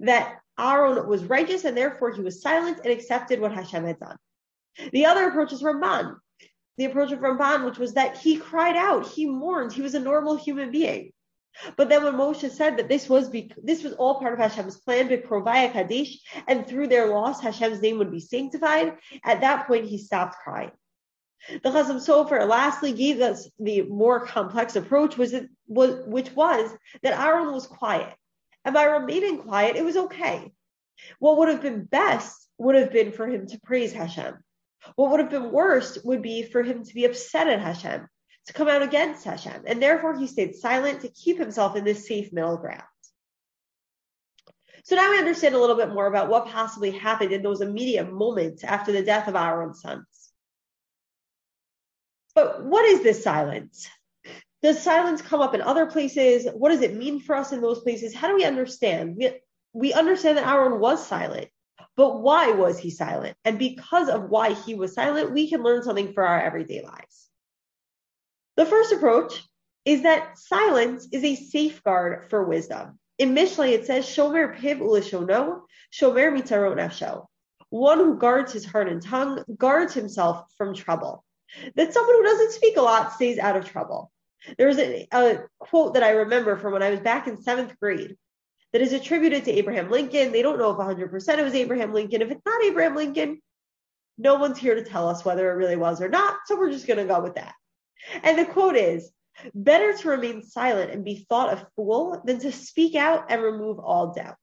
that 0.00 0.38
Aaron 0.58 1.06
was 1.06 1.24
righteous, 1.24 1.64
and 1.64 1.76
therefore 1.76 2.12
he 2.12 2.22
was 2.22 2.42
silent 2.42 2.80
and 2.82 2.92
accepted 2.92 3.40
what 3.40 3.52
Hashem 3.52 3.84
had 3.84 4.00
done. 4.00 4.16
The 4.92 5.06
other 5.06 5.28
approach 5.28 5.52
is 5.52 5.62
Ramban, 5.62 6.16
the 6.76 6.86
approach 6.86 7.12
of 7.12 7.20
Ramban, 7.20 7.64
which 7.64 7.78
was 7.78 7.94
that 7.94 8.18
he 8.18 8.36
cried 8.36 8.76
out, 8.76 9.06
he 9.06 9.26
mourned, 9.26 9.72
he 9.72 9.82
was 9.82 9.94
a 9.94 10.00
normal 10.00 10.36
human 10.36 10.70
being. 10.70 11.12
But 11.76 11.88
then 11.88 12.04
when 12.04 12.14
Moshe 12.14 12.50
said 12.50 12.76
that 12.76 12.88
this 12.88 13.08
was 13.08 13.28
be, 13.28 13.50
this 13.62 13.82
was 13.82 13.94
all 13.94 14.18
part 14.18 14.34
of 14.34 14.38
Hashem's 14.38 14.78
plan, 14.78 15.08
Bikrovaya 15.08 15.72
Kadesh, 15.72 16.18
and 16.46 16.66
through 16.66 16.88
their 16.88 17.08
loss 17.08 17.40
Hashem's 17.40 17.80
name 17.80 17.98
would 17.98 18.10
be 18.10 18.20
sanctified, 18.20 18.96
at 19.24 19.40
that 19.40 19.66
point 19.66 19.86
he 19.86 19.98
stopped 19.98 20.36
crying. 20.42 20.72
The 21.48 21.70
Chasam 21.70 22.00
Sofer 22.00 22.46
lastly 22.48 22.92
gave 22.92 23.20
us 23.20 23.48
the 23.58 23.82
more 23.82 24.26
complex 24.26 24.74
approach, 24.76 25.16
was, 25.16 25.32
it, 25.32 25.48
was 25.68 26.04
which 26.06 26.32
was 26.32 26.70
that 27.02 27.18
Aaron 27.18 27.52
was 27.52 27.66
quiet. 27.66 28.12
And 28.64 28.74
by 28.74 28.84
remaining 28.84 29.38
quiet, 29.38 29.76
it 29.76 29.84
was 29.84 29.96
okay. 29.96 30.52
What 31.18 31.38
would 31.38 31.48
have 31.48 31.62
been 31.62 31.84
best 31.84 32.48
would 32.58 32.74
have 32.74 32.92
been 32.92 33.12
for 33.12 33.28
him 33.28 33.46
to 33.46 33.60
praise 33.60 33.92
Hashem. 33.92 34.34
What 34.96 35.10
would 35.10 35.20
have 35.20 35.30
been 35.30 35.52
worst 35.52 36.04
would 36.04 36.22
be 36.22 36.42
for 36.42 36.62
him 36.62 36.84
to 36.84 36.94
be 36.94 37.04
upset 37.04 37.48
at 37.48 37.60
Hashem, 37.60 38.08
to 38.46 38.52
come 38.52 38.68
out 38.68 38.82
against 38.82 39.24
Hashem. 39.24 39.62
And 39.66 39.82
therefore 39.82 40.16
he 40.16 40.26
stayed 40.26 40.54
silent 40.54 41.00
to 41.00 41.08
keep 41.08 41.38
himself 41.38 41.76
in 41.76 41.84
this 41.84 42.06
safe 42.06 42.32
middle 42.32 42.56
ground. 42.56 42.82
So 44.84 44.94
now 44.94 45.10
we 45.10 45.18
understand 45.18 45.54
a 45.54 45.58
little 45.58 45.76
bit 45.76 45.92
more 45.92 46.06
about 46.06 46.28
what 46.28 46.46
possibly 46.46 46.92
happened 46.92 47.32
in 47.32 47.42
those 47.42 47.60
immediate 47.60 48.12
moments 48.12 48.62
after 48.62 48.92
the 48.92 49.02
death 49.02 49.26
of 49.26 49.34
Aaron's 49.34 49.80
sons. 49.80 50.06
But 52.36 52.64
what 52.64 52.84
is 52.84 53.02
this 53.02 53.24
silence? 53.24 53.88
Does 54.62 54.80
silence 54.80 55.22
come 55.22 55.40
up 55.40 55.54
in 55.54 55.60
other 55.60 55.86
places? 55.86 56.46
What 56.54 56.70
does 56.70 56.82
it 56.82 56.94
mean 56.94 57.18
for 57.18 57.34
us 57.34 57.52
in 57.52 57.60
those 57.60 57.80
places? 57.80 58.14
How 58.14 58.28
do 58.28 58.36
we 58.36 58.44
understand? 58.44 59.16
We, 59.16 59.40
we 59.72 59.92
understand 59.92 60.38
that 60.38 60.46
Aaron 60.46 60.78
was 60.78 61.04
silent, 61.04 61.48
but 61.96 62.20
why 62.20 62.52
was 62.52 62.78
he 62.78 62.90
silent? 62.90 63.36
And 63.44 63.58
because 63.58 64.08
of 64.08 64.30
why 64.30 64.52
he 64.52 64.74
was 64.74 64.94
silent, 64.94 65.32
we 65.32 65.48
can 65.48 65.62
learn 65.62 65.82
something 65.82 66.12
for 66.12 66.24
our 66.24 66.40
everyday 66.40 66.82
lives. 66.82 67.28
The 68.56 68.66
first 68.66 68.92
approach 68.92 69.42
is 69.84 70.02
that 70.02 70.38
silence 70.38 71.08
is 71.12 71.24
a 71.24 71.36
safeguard 71.36 72.28
for 72.30 72.44
wisdom. 72.44 72.98
In 73.18 73.34
Mishlei, 73.34 73.72
it 73.72 73.86
says, 73.86 74.06
Shomer 74.06 74.56
piv 74.56 74.80
ulishono, 74.80 75.62
shomer 75.92 76.32
mitzarot 76.32 76.76
nafsho. 76.76 77.26
One 77.70 77.98
who 77.98 78.18
guards 78.18 78.52
his 78.52 78.64
heart 78.64 78.88
and 78.88 79.02
tongue 79.02 79.44
guards 79.56 79.94
himself 79.94 80.44
from 80.56 80.74
trouble 80.74 81.24
that 81.74 81.92
someone 81.92 82.16
who 82.16 82.22
doesn't 82.22 82.52
speak 82.52 82.76
a 82.76 82.82
lot 82.82 83.12
stays 83.12 83.38
out 83.38 83.56
of 83.56 83.68
trouble. 83.68 84.10
There 84.58 84.68
was 84.68 84.78
a, 84.78 85.06
a, 85.12 85.38
quote 85.58 85.94
that 85.94 86.02
I 86.02 86.10
remember 86.10 86.56
from 86.56 86.72
when 86.72 86.82
I 86.82 86.90
was 86.90 87.00
back 87.00 87.26
in 87.26 87.40
seventh 87.42 87.78
grade 87.80 88.16
that 88.72 88.82
is 88.82 88.92
attributed 88.92 89.44
to 89.44 89.52
Abraham 89.52 89.90
Lincoln. 89.90 90.32
They 90.32 90.42
don't 90.42 90.58
know 90.58 90.70
if 90.70 90.76
100% 90.76 91.38
it 91.38 91.42
was 91.42 91.54
Abraham 91.54 91.92
Lincoln. 91.92 92.22
If 92.22 92.30
it's 92.30 92.46
not 92.46 92.62
Abraham 92.64 92.94
Lincoln, 92.94 93.40
no 94.18 94.36
one's 94.36 94.58
here 94.58 94.74
to 94.74 94.84
tell 94.84 95.08
us 95.08 95.24
whether 95.24 95.50
it 95.50 95.54
really 95.54 95.76
was 95.76 96.00
or 96.00 96.08
not. 96.08 96.38
So 96.46 96.56
we're 96.56 96.70
just 96.70 96.86
going 96.86 96.98
to 96.98 97.12
go 97.12 97.20
with 97.20 97.34
that. 97.34 97.54
And 98.22 98.38
the 98.38 98.44
quote 98.44 98.76
is 98.76 99.10
better 99.54 99.96
to 99.96 100.08
remain 100.08 100.42
silent 100.42 100.90
and 100.90 101.04
be 101.04 101.26
thought 101.28 101.52
a 101.52 101.66
fool 101.76 102.22
than 102.24 102.38
to 102.40 102.52
speak 102.52 102.94
out 102.94 103.26
and 103.30 103.42
remove 103.42 103.78
all 103.78 104.14
doubt. 104.14 104.36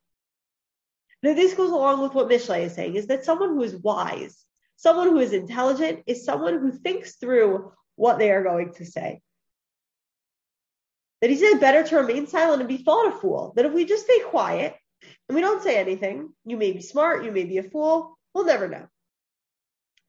Now, 1.21 1.33
this 1.33 1.53
goes 1.53 1.71
along 1.71 2.01
with 2.01 2.13
what 2.13 2.29
Mishlei 2.29 2.63
is 2.63 2.75
saying 2.75 2.95
is 2.95 3.07
that 3.07 3.23
someone 3.23 3.49
who 3.49 3.63
is 3.63 3.75
wise 3.75 4.43
Someone 4.83 5.11
who 5.11 5.19
is 5.19 5.31
intelligent 5.31 6.03
is 6.07 6.25
someone 6.25 6.59
who 6.59 6.69
thinks 6.69 7.15
through 7.15 7.71
what 7.95 8.19
they 8.19 8.31
are 8.31 8.43
going 8.43 8.73
to 8.73 8.85
say. 8.85 9.21
That 11.21 11.29
he 11.29 11.37
said 11.37 11.61
better 11.61 11.83
to 11.83 11.95
remain 11.95 12.27
silent 12.27 12.61
and 12.61 12.67
be 12.67 12.83
thought 12.83 13.13
a 13.13 13.17
fool. 13.17 13.53
That 13.55 13.65
if 13.65 13.71
we 13.71 13.85
just 13.85 14.03
stay 14.03 14.19
quiet 14.25 14.75
and 15.29 15.35
we 15.35 15.41
don't 15.41 15.63
say 15.63 15.77
anything, 15.77 16.33
you 16.43 16.57
may 16.57 16.73
be 16.73 16.81
smart, 16.81 17.23
you 17.23 17.31
may 17.31 17.45
be 17.45 17.59
a 17.59 17.63
fool, 17.63 18.17
we'll 18.33 18.45
never 18.45 18.67
know. 18.67 18.87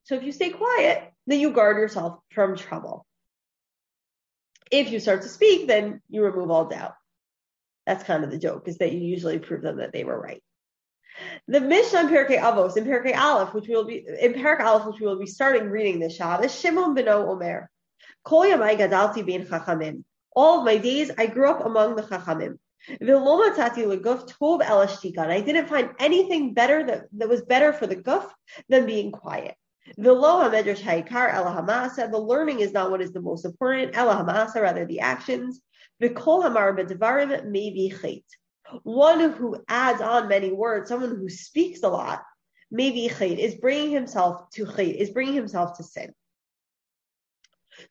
So 0.04 0.16
if 0.16 0.24
you 0.24 0.32
stay 0.32 0.50
quiet, 0.50 1.12
then 1.28 1.38
you 1.38 1.52
guard 1.52 1.76
yourself 1.76 2.18
from 2.32 2.56
trouble. 2.56 3.06
If 4.74 4.90
you 4.90 4.98
start 4.98 5.22
to 5.22 5.28
speak, 5.28 5.68
then 5.68 6.02
you 6.08 6.24
remove 6.24 6.50
all 6.50 6.64
doubt. 6.64 6.94
That's 7.86 8.02
kind 8.02 8.24
of 8.24 8.32
the 8.32 8.38
joke, 8.38 8.66
is 8.66 8.78
that 8.78 8.90
you 8.90 8.98
usually 8.98 9.38
prove 9.38 9.62
them 9.62 9.76
that 9.76 9.92
they 9.92 10.02
were 10.02 10.20
right. 10.20 10.42
The 11.46 11.60
Mishnah 11.60 12.00
in 12.00 12.08
Pirkei 12.08 12.40
Avos, 12.40 12.76
in 12.76 12.84
Pirkei 12.84 13.16
Aleph, 13.16 13.54
which 13.54 13.68
we 13.68 13.76
will 13.76 13.84
be 13.84 14.04
in 14.20 14.32
Parak 14.32 14.58
Aleph, 14.58 14.86
which 14.86 14.98
we 14.98 15.06
will 15.06 15.20
be 15.20 15.26
starting 15.26 15.70
reading 15.70 16.00
this 16.00 16.16
Shabbos, 16.16 16.58
Shimon 16.58 16.96
beno 16.96 17.28
Omer, 17.28 17.70
Kol 18.24 18.46
yamai 18.46 18.76
gadalti 18.76 19.24
bin 19.24 19.46
chachamim. 19.46 20.02
All 20.34 20.58
of 20.58 20.64
my 20.64 20.78
days, 20.78 21.12
I 21.16 21.26
grew 21.26 21.48
up 21.48 21.64
among 21.64 21.94
the 21.94 22.02
chachamim. 22.02 22.58
I 22.90 22.96
didn't 25.40 25.68
find 25.68 25.90
anything 26.00 26.52
better 26.52 26.86
that, 26.86 27.04
that 27.12 27.28
was 27.28 27.42
better 27.42 27.72
for 27.72 27.86
the 27.86 27.96
guf 27.96 28.28
than 28.68 28.86
being 28.86 29.12
quiet. 29.12 29.54
The 29.96 30.12
learning 32.26 32.60
is 32.60 32.72
not 32.72 32.90
what 32.90 33.02
is 33.02 33.12
the 33.12 33.20
most 33.20 33.44
important. 33.44 33.94
Rather, 33.96 34.84
the 34.86 35.00
actions. 35.00 35.60
One 38.82 39.30
who 39.30 39.62
adds 39.68 40.00
on 40.00 40.28
many 40.28 40.50
words, 40.52 40.88
someone 40.88 41.10
who 41.10 41.28
speaks 41.28 41.82
a 41.82 41.88
lot, 41.88 42.22
maybe 42.70 43.08
chait, 43.08 43.38
is 43.38 43.56
bringing 43.56 43.90
himself 43.90 44.50
to 44.54 44.64
chait, 44.64 44.96
is 44.96 45.10
bringing 45.10 45.34
himself 45.34 45.76
to 45.76 45.84
sin. 45.84 46.14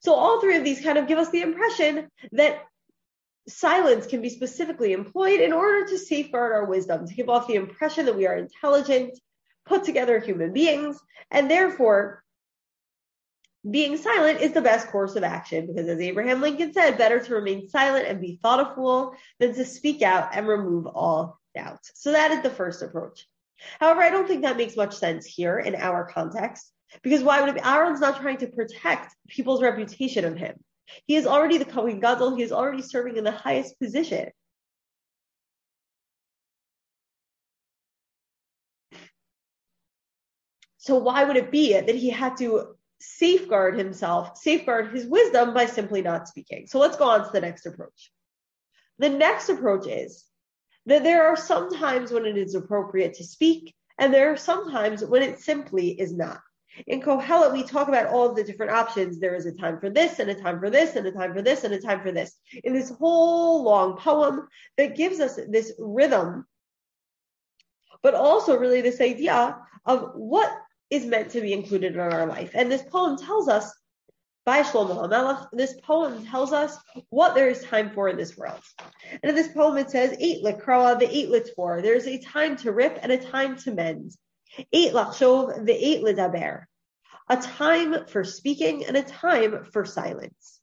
So 0.00 0.14
all 0.14 0.40
three 0.40 0.56
of 0.56 0.64
these 0.64 0.82
kind 0.82 0.98
of 0.98 1.06
give 1.06 1.18
us 1.18 1.30
the 1.30 1.42
impression 1.42 2.08
that 2.32 2.62
silence 3.48 4.06
can 4.06 4.20
be 4.20 4.30
specifically 4.30 4.92
employed 4.92 5.40
in 5.40 5.52
order 5.52 5.86
to 5.86 5.98
safeguard 5.98 6.52
our 6.52 6.64
wisdom, 6.64 7.06
to 7.06 7.14
give 7.14 7.28
off 7.28 7.46
the 7.46 7.54
impression 7.54 8.06
that 8.06 8.16
we 8.16 8.26
are 8.26 8.36
intelligent, 8.36 9.18
put 9.66 9.84
together 9.84 10.18
human 10.18 10.52
beings, 10.52 10.98
and 11.30 11.50
therefore 11.50 12.22
being 13.68 13.96
silent 13.96 14.40
is 14.40 14.52
the 14.52 14.60
best 14.60 14.88
course 14.88 15.16
of 15.16 15.22
action 15.22 15.66
because, 15.66 15.88
as 15.88 15.98
Abraham 15.98 16.40
Lincoln 16.40 16.72
said, 16.72 16.98
better 16.98 17.18
to 17.18 17.34
remain 17.34 17.68
silent 17.68 18.06
and 18.06 18.20
be 18.20 18.38
thought 18.42 18.60
a 18.60 18.74
fool 18.74 19.14
than 19.40 19.54
to 19.54 19.64
speak 19.64 20.02
out 20.02 20.30
and 20.34 20.46
remove 20.46 20.86
all 20.86 21.38
doubts. 21.54 21.92
So 21.94 22.12
that 22.12 22.30
is 22.30 22.42
the 22.42 22.50
first 22.50 22.82
approach. 22.82 23.26
However, 23.80 24.02
I 24.02 24.10
don't 24.10 24.28
think 24.28 24.42
that 24.42 24.58
makes 24.58 24.76
much 24.76 24.94
sense 24.96 25.24
here 25.24 25.58
in 25.58 25.74
our 25.76 26.04
context 26.04 26.70
because 27.02 27.22
why 27.22 27.40
would 27.40 27.56
it, 27.56 27.66
Aaron's 27.66 28.00
not 28.00 28.20
trying 28.20 28.38
to 28.38 28.48
protect 28.48 29.14
people's 29.28 29.62
reputation 29.62 30.24
of 30.24 30.36
him? 30.36 30.56
He 31.06 31.16
is 31.16 31.26
already 31.26 31.56
the 31.56 31.64
Kohen 31.64 32.00
Gadol. 32.00 32.36
He 32.36 32.42
is 32.42 32.52
already 32.52 32.82
serving 32.82 33.16
in 33.16 33.24
the 33.24 33.30
highest 33.30 33.78
position. 33.80 34.30
So 40.84 40.98
why 40.98 41.24
would 41.24 41.38
it 41.38 41.50
be 41.50 41.72
that 41.72 41.94
he 41.94 42.10
had 42.10 42.36
to 42.36 42.76
safeguard 43.00 43.78
himself, 43.78 44.36
safeguard 44.36 44.94
his 44.94 45.06
wisdom 45.06 45.54
by 45.54 45.64
simply 45.64 46.02
not 46.02 46.28
speaking. 46.28 46.66
So 46.66 46.78
let's 46.78 46.98
go 46.98 47.08
on 47.08 47.24
to 47.24 47.30
the 47.32 47.40
next 47.40 47.64
approach. 47.64 48.12
The 48.98 49.08
next 49.08 49.48
approach 49.48 49.86
is 49.86 50.24
that 50.84 51.02
there 51.02 51.26
are 51.26 51.36
some 51.36 51.74
times 51.74 52.12
when 52.12 52.26
it 52.26 52.36
is 52.36 52.54
appropriate 52.54 53.14
to 53.14 53.24
speak, 53.24 53.74
and 53.98 54.12
there 54.12 54.30
are 54.30 54.36
some 54.36 54.70
times 54.70 55.02
when 55.02 55.22
it 55.22 55.40
simply 55.40 55.98
is 55.98 56.12
not. 56.12 56.40
In 56.86 57.00
Kohelet, 57.00 57.54
we 57.54 57.62
talk 57.62 57.88
about 57.88 58.08
all 58.08 58.28
of 58.28 58.36
the 58.36 58.44
different 58.44 58.72
options. 58.72 59.18
There 59.18 59.34
is 59.34 59.46
a 59.46 59.52
time 59.52 59.80
for 59.80 59.88
this, 59.88 60.18
and 60.18 60.28
a 60.28 60.34
time 60.34 60.60
for 60.60 60.68
this, 60.68 60.96
and 60.96 61.06
a 61.06 61.12
time 61.12 61.32
for 61.32 61.40
this, 61.40 61.64
and 61.64 61.72
a 61.72 61.80
time 61.80 62.02
for 62.02 62.12
this. 62.12 62.36
In 62.62 62.74
this 62.74 62.90
whole 62.90 63.62
long 63.62 63.96
poem 63.96 64.48
that 64.76 64.96
gives 64.96 65.18
us 65.18 65.40
this 65.48 65.72
rhythm, 65.78 66.46
but 68.02 68.14
also 68.14 68.58
really 68.58 68.82
this 68.82 69.00
idea 69.00 69.56
of 69.86 70.12
what 70.14 70.52
is 70.90 71.04
meant 71.06 71.30
to 71.30 71.40
be 71.40 71.52
included 71.52 71.94
in 71.94 72.00
our 72.00 72.26
life. 72.26 72.52
And 72.54 72.70
this 72.70 72.82
poem 72.82 73.16
tells 73.16 73.48
us, 73.48 73.72
by 74.44 74.62
Shlomo 74.62 75.08
HaMelech, 75.08 75.48
this 75.52 75.74
poem 75.82 76.26
tells 76.26 76.52
us 76.52 76.76
what 77.08 77.34
there 77.34 77.48
is 77.48 77.64
time 77.64 77.90
for 77.90 78.08
in 78.08 78.16
this 78.18 78.36
world. 78.36 78.60
And 79.10 79.30
in 79.30 79.34
this 79.34 79.48
poem 79.48 79.78
it 79.78 79.90
says, 79.90 80.16
eight 80.20 80.44
likroa, 80.44 80.98
the 80.98 81.08
eight 81.16 81.30
litzvor. 81.30 81.82
There's 81.82 82.06
a 82.06 82.18
time 82.18 82.56
to 82.58 82.72
rip 82.72 82.98
and 83.02 83.10
a 83.10 83.16
time 83.16 83.56
to 83.58 83.72
mend. 83.72 84.12
Eight 84.72 84.92
lachshov, 84.92 85.64
the 85.64 85.72
eight 85.72 86.04
lidaber. 86.04 86.64
A 87.30 87.38
time 87.38 88.06
for 88.06 88.22
speaking 88.22 88.84
and 88.84 88.98
a 88.98 89.02
time 89.02 89.64
for 89.72 89.86
silence. 89.86 90.60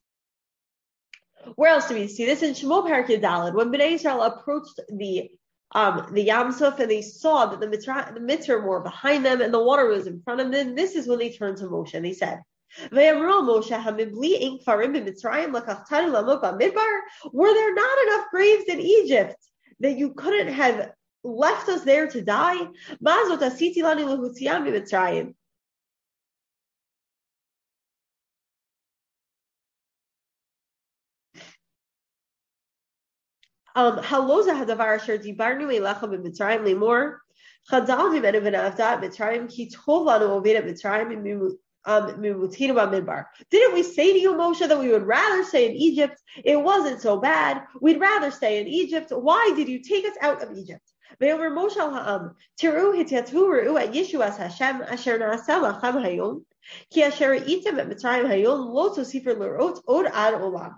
Where 1.56 1.72
else 1.72 1.88
do 1.88 1.94
we 1.94 2.06
see 2.06 2.24
this? 2.24 2.42
In 2.42 2.52
Shemo 2.52 2.86
Parak 2.86 3.08
Dalid, 3.20 3.54
when 3.54 3.72
Bnei 3.72 3.94
Israel 3.94 4.22
approached 4.22 4.78
the 4.88 5.28
um, 5.74 6.06
the 6.12 6.26
Yamsuf 6.28 6.78
and 6.78 6.90
they 6.90 7.02
saw 7.02 7.46
that 7.46 7.60
the 7.60 7.66
Mitzrayim, 7.66 8.14
the 8.14 8.20
Mitzrayim 8.20 8.64
were 8.64 8.80
behind 8.80 9.24
them 9.24 9.40
and 9.40 9.52
the 9.52 9.62
water 9.62 9.86
was 9.86 10.06
in 10.06 10.20
front 10.22 10.40
of 10.40 10.52
them. 10.52 10.74
This 10.74 10.94
is 10.94 11.06
when 11.06 11.18
they 11.18 11.30
turned 11.30 11.56
to 11.58 11.64
Moshe 11.64 11.94
and 11.94 12.04
they 12.04 12.12
said, 12.12 12.42
were 12.90 12.98
there 17.54 17.74
not 17.74 17.98
enough 18.06 18.30
graves 18.30 18.64
in 18.68 18.80
Egypt 18.80 19.36
that 19.80 19.98
you 19.98 20.14
couldn't 20.14 20.48
have 20.48 20.92
left 21.22 21.68
us 21.68 21.82
there 21.84 22.06
to 22.08 22.22
die? 22.22 22.68
Um, 33.75 33.97
haloza 33.97 34.53
hadavar 34.59 34.95
asher 34.95 35.17
dibarnu 35.17 35.71
elecha 35.71 36.01
b'mitzrayim 36.01 36.63
limor. 36.63 37.17
Chazal 37.71 38.11
mimenu 38.11 38.41
v'navdat 38.41 39.01
mitzrayim 39.01 39.49
ki 39.49 39.69
tov 39.69 40.05
lanu 40.07 40.29
ovid 40.29 40.63
mitzrayim 40.63 41.57
um, 41.87 42.21
didn't 42.21 43.73
we 43.73 43.81
say 43.81 44.11
to 44.11 44.19
you, 44.19 44.33
Moshe, 44.33 44.67
that 44.67 44.77
we 44.77 44.91
would 44.91 45.07
rather 45.07 45.45
stay 45.45 45.69
in 45.69 45.75
Egypt? 45.75 46.21
It 46.43 46.57
wasn't 46.57 47.01
so 47.01 47.15
bad. 47.17 47.63
We'd 47.79 48.01
rather 48.01 48.29
stay 48.29 48.59
in 48.59 48.67
Egypt. 48.67 49.11
Why 49.11 49.53
did 49.55 49.69
you 49.69 49.79
take 49.79 50.05
us 50.05 50.17
out 50.21 50.43
of 50.43 50.51
Egypt? 50.57 50.83
ויאמר 51.21 51.49
משה 51.49 51.83
העם, 51.83 52.27
תראו 52.55 52.93
התייתרו 52.93 53.47
ראו 53.47 53.77
את 53.77 53.89
ישועת 53.93 54.33
השם 54.39 54.79
אשר 54.85 55.17
נעשה 55.17 55.57
לכם 55.57 55.97
היום, 55.97 56.39
כי 56.89 57.07
אשר 57.07 57.29
ראיתם 57.29 57.79
את 57.79 57.85
מצרים 57.85 58.25
היום 58.25 58.71
לא 58.75 58.91
תוסיפו 58.95 59.29
לראות 59.29 59.79
עוד 59.85 60.05
עד 60.13 60.33
עולם. 60.33 60.69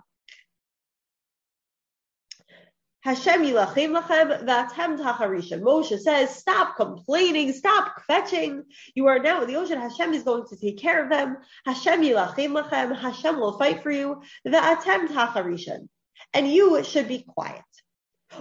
Hashem 3.05 3.43
yilachim 3.43 3.95
lachem 3.95 4.45
v'atem 4.47 4.97
tacharisha. 4.97 5.61
Moshe 5.61 5.99
says, 5.99 6.35
stop 6.35 6.75
complaining, 6.75 7.53
stop 7.53 8.01
fetching. 8.07 8.63
You 8.95 9.05
are 9.05 9.19
now 9.19 9.43
in 9.43 9.47
the 9.47 9.57
ocean. 9.57 9.79
Hashem 9.79 10.15
is 10.15 10.23
going 10.23 10.47
to 10.47 10.57
take 10.57 10.79
care 10.79 11.03
of 11.03 11.11
them. 11.11 11.37
Hashem 11.67 12.01
yilachim 12.01 12.59
lachem. 12.59 12.97
Hashem 12.97 13.39
will 13.39 13.59
fight 13.59 13.83
for 13.83 13.91
you. 13.91 14.23
V'atem 14.47 15.07
tacharisha. 15.09 15.87
And 16.33 16.51
you 16.51 16.83
should 16.83 17.07
be 17.07 17.23
quiet. 17.27 17.61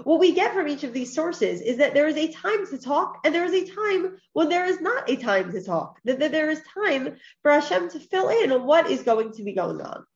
What 0.04 0.18
we 0.18 0.32
get 0.32 0.54
from 0.54 0.66
each 0.66 0.82
of 0.82 0.94
these 0.94 1.14
sources 1.14 1.60
is 1.60 1.76
that 1.76 1.92
there 1.92 2.08
is 2.08 2.16
a 2.16 2.32
time 2.32 2.66
to 2.68 2.78
talk 2.78 3.18
and 3.22 3.34
there 3.34 3.44
is 3.44 3.52
a 3.52 3.70
time 3.70 4.16
when 4.32 4.48
there 4.48 4.64
is 4.64 4.80
not 4.80 5.10
a 5.10 5.16
time 5.16 5.52
to 5.52 5.62
talk. 5.62 5.98
That, 6.04 6.20
that 6.20 6.32
there 6.32 6.48
is 6.48 6.62
time 6.72 7.16
for 7.42 7.50
Hashem 7.50 7.90
to 7.90 8.00
fill 8.00 8.30
in 8.30 8.50
on 8.50 8.64
what 8.64 8.90
is 8.90 9.02
going 9.02 9.32
to 9.32 9.44
be 9.44 9.52
going 9.52 9.82
on. 9.82 10.06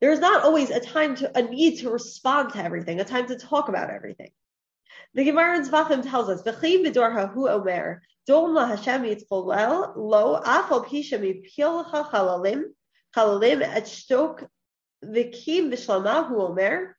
There 0.00 0.12
is 0.12 0.20
not 0.20 0.44
always 0.44 0.70
a 0.70 0.78
time 0.78 1.16
to 1.16 1.36
a 1.36 1.42
need 1.42 1.78
to 1.78 1.90
respond 1.90 2.52
to 2.52 2.62
everything, 2.62 3.00
a 3.00 3.04
time 3.04 3.26
to 3.26 3.36
talk 3.36 3.68
about 3.68 3.90
everything. 3.90 4.30
The 5.14 5.24
Gemara 5.24 5.56
in 5.56 5.64
Zvachim 5.64 6.08
tells 6.08 6.28
us, 6.28 6.42
"V'chim 6.42 6.86
v'dor 6.86 7.32
hu 7.32 7.48
omer 7.48 8.02
dom 8.26 8.54
la 8.54 8.66
Hashem 8.66 9.02
yitzcholel 9.02 9.94
lo 9.96 10.40
afal 10.40 10.86
pisha 10.86 11.18
mipilcha 11.18 12.10
chalalim 12.10 12.64
chalalim 13.16 13.62
et 13.62 13.84
shtok 13.84 14.46
v'kim 15.04 15.72
v'shlama 15.72 16.28
hu 16.28 16.42
omer 16.42 16.96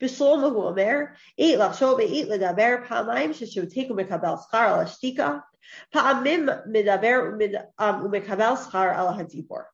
b'shloma 0.00 0.50
hu 0.50 0.62
omer 0.64 1.16
eight 1.38 1.58
lachshov 1.58 2.00
eight 2.00 2.28
ledaber 2.28 2.84
pa'amayim 2.86 3.30
sheshu 3.30 3.72
teku 3.72 3.90
mekabel 3.90 4.42
schar 4.44 4.66
al 4.66 4.84
ashtika 4.84 5.42
pa'amim 5.94 6.66
medaber 6.66 7.38
umekabel 7.78 8.56
al 8.74 9.14
hadibor." 9.14 9.66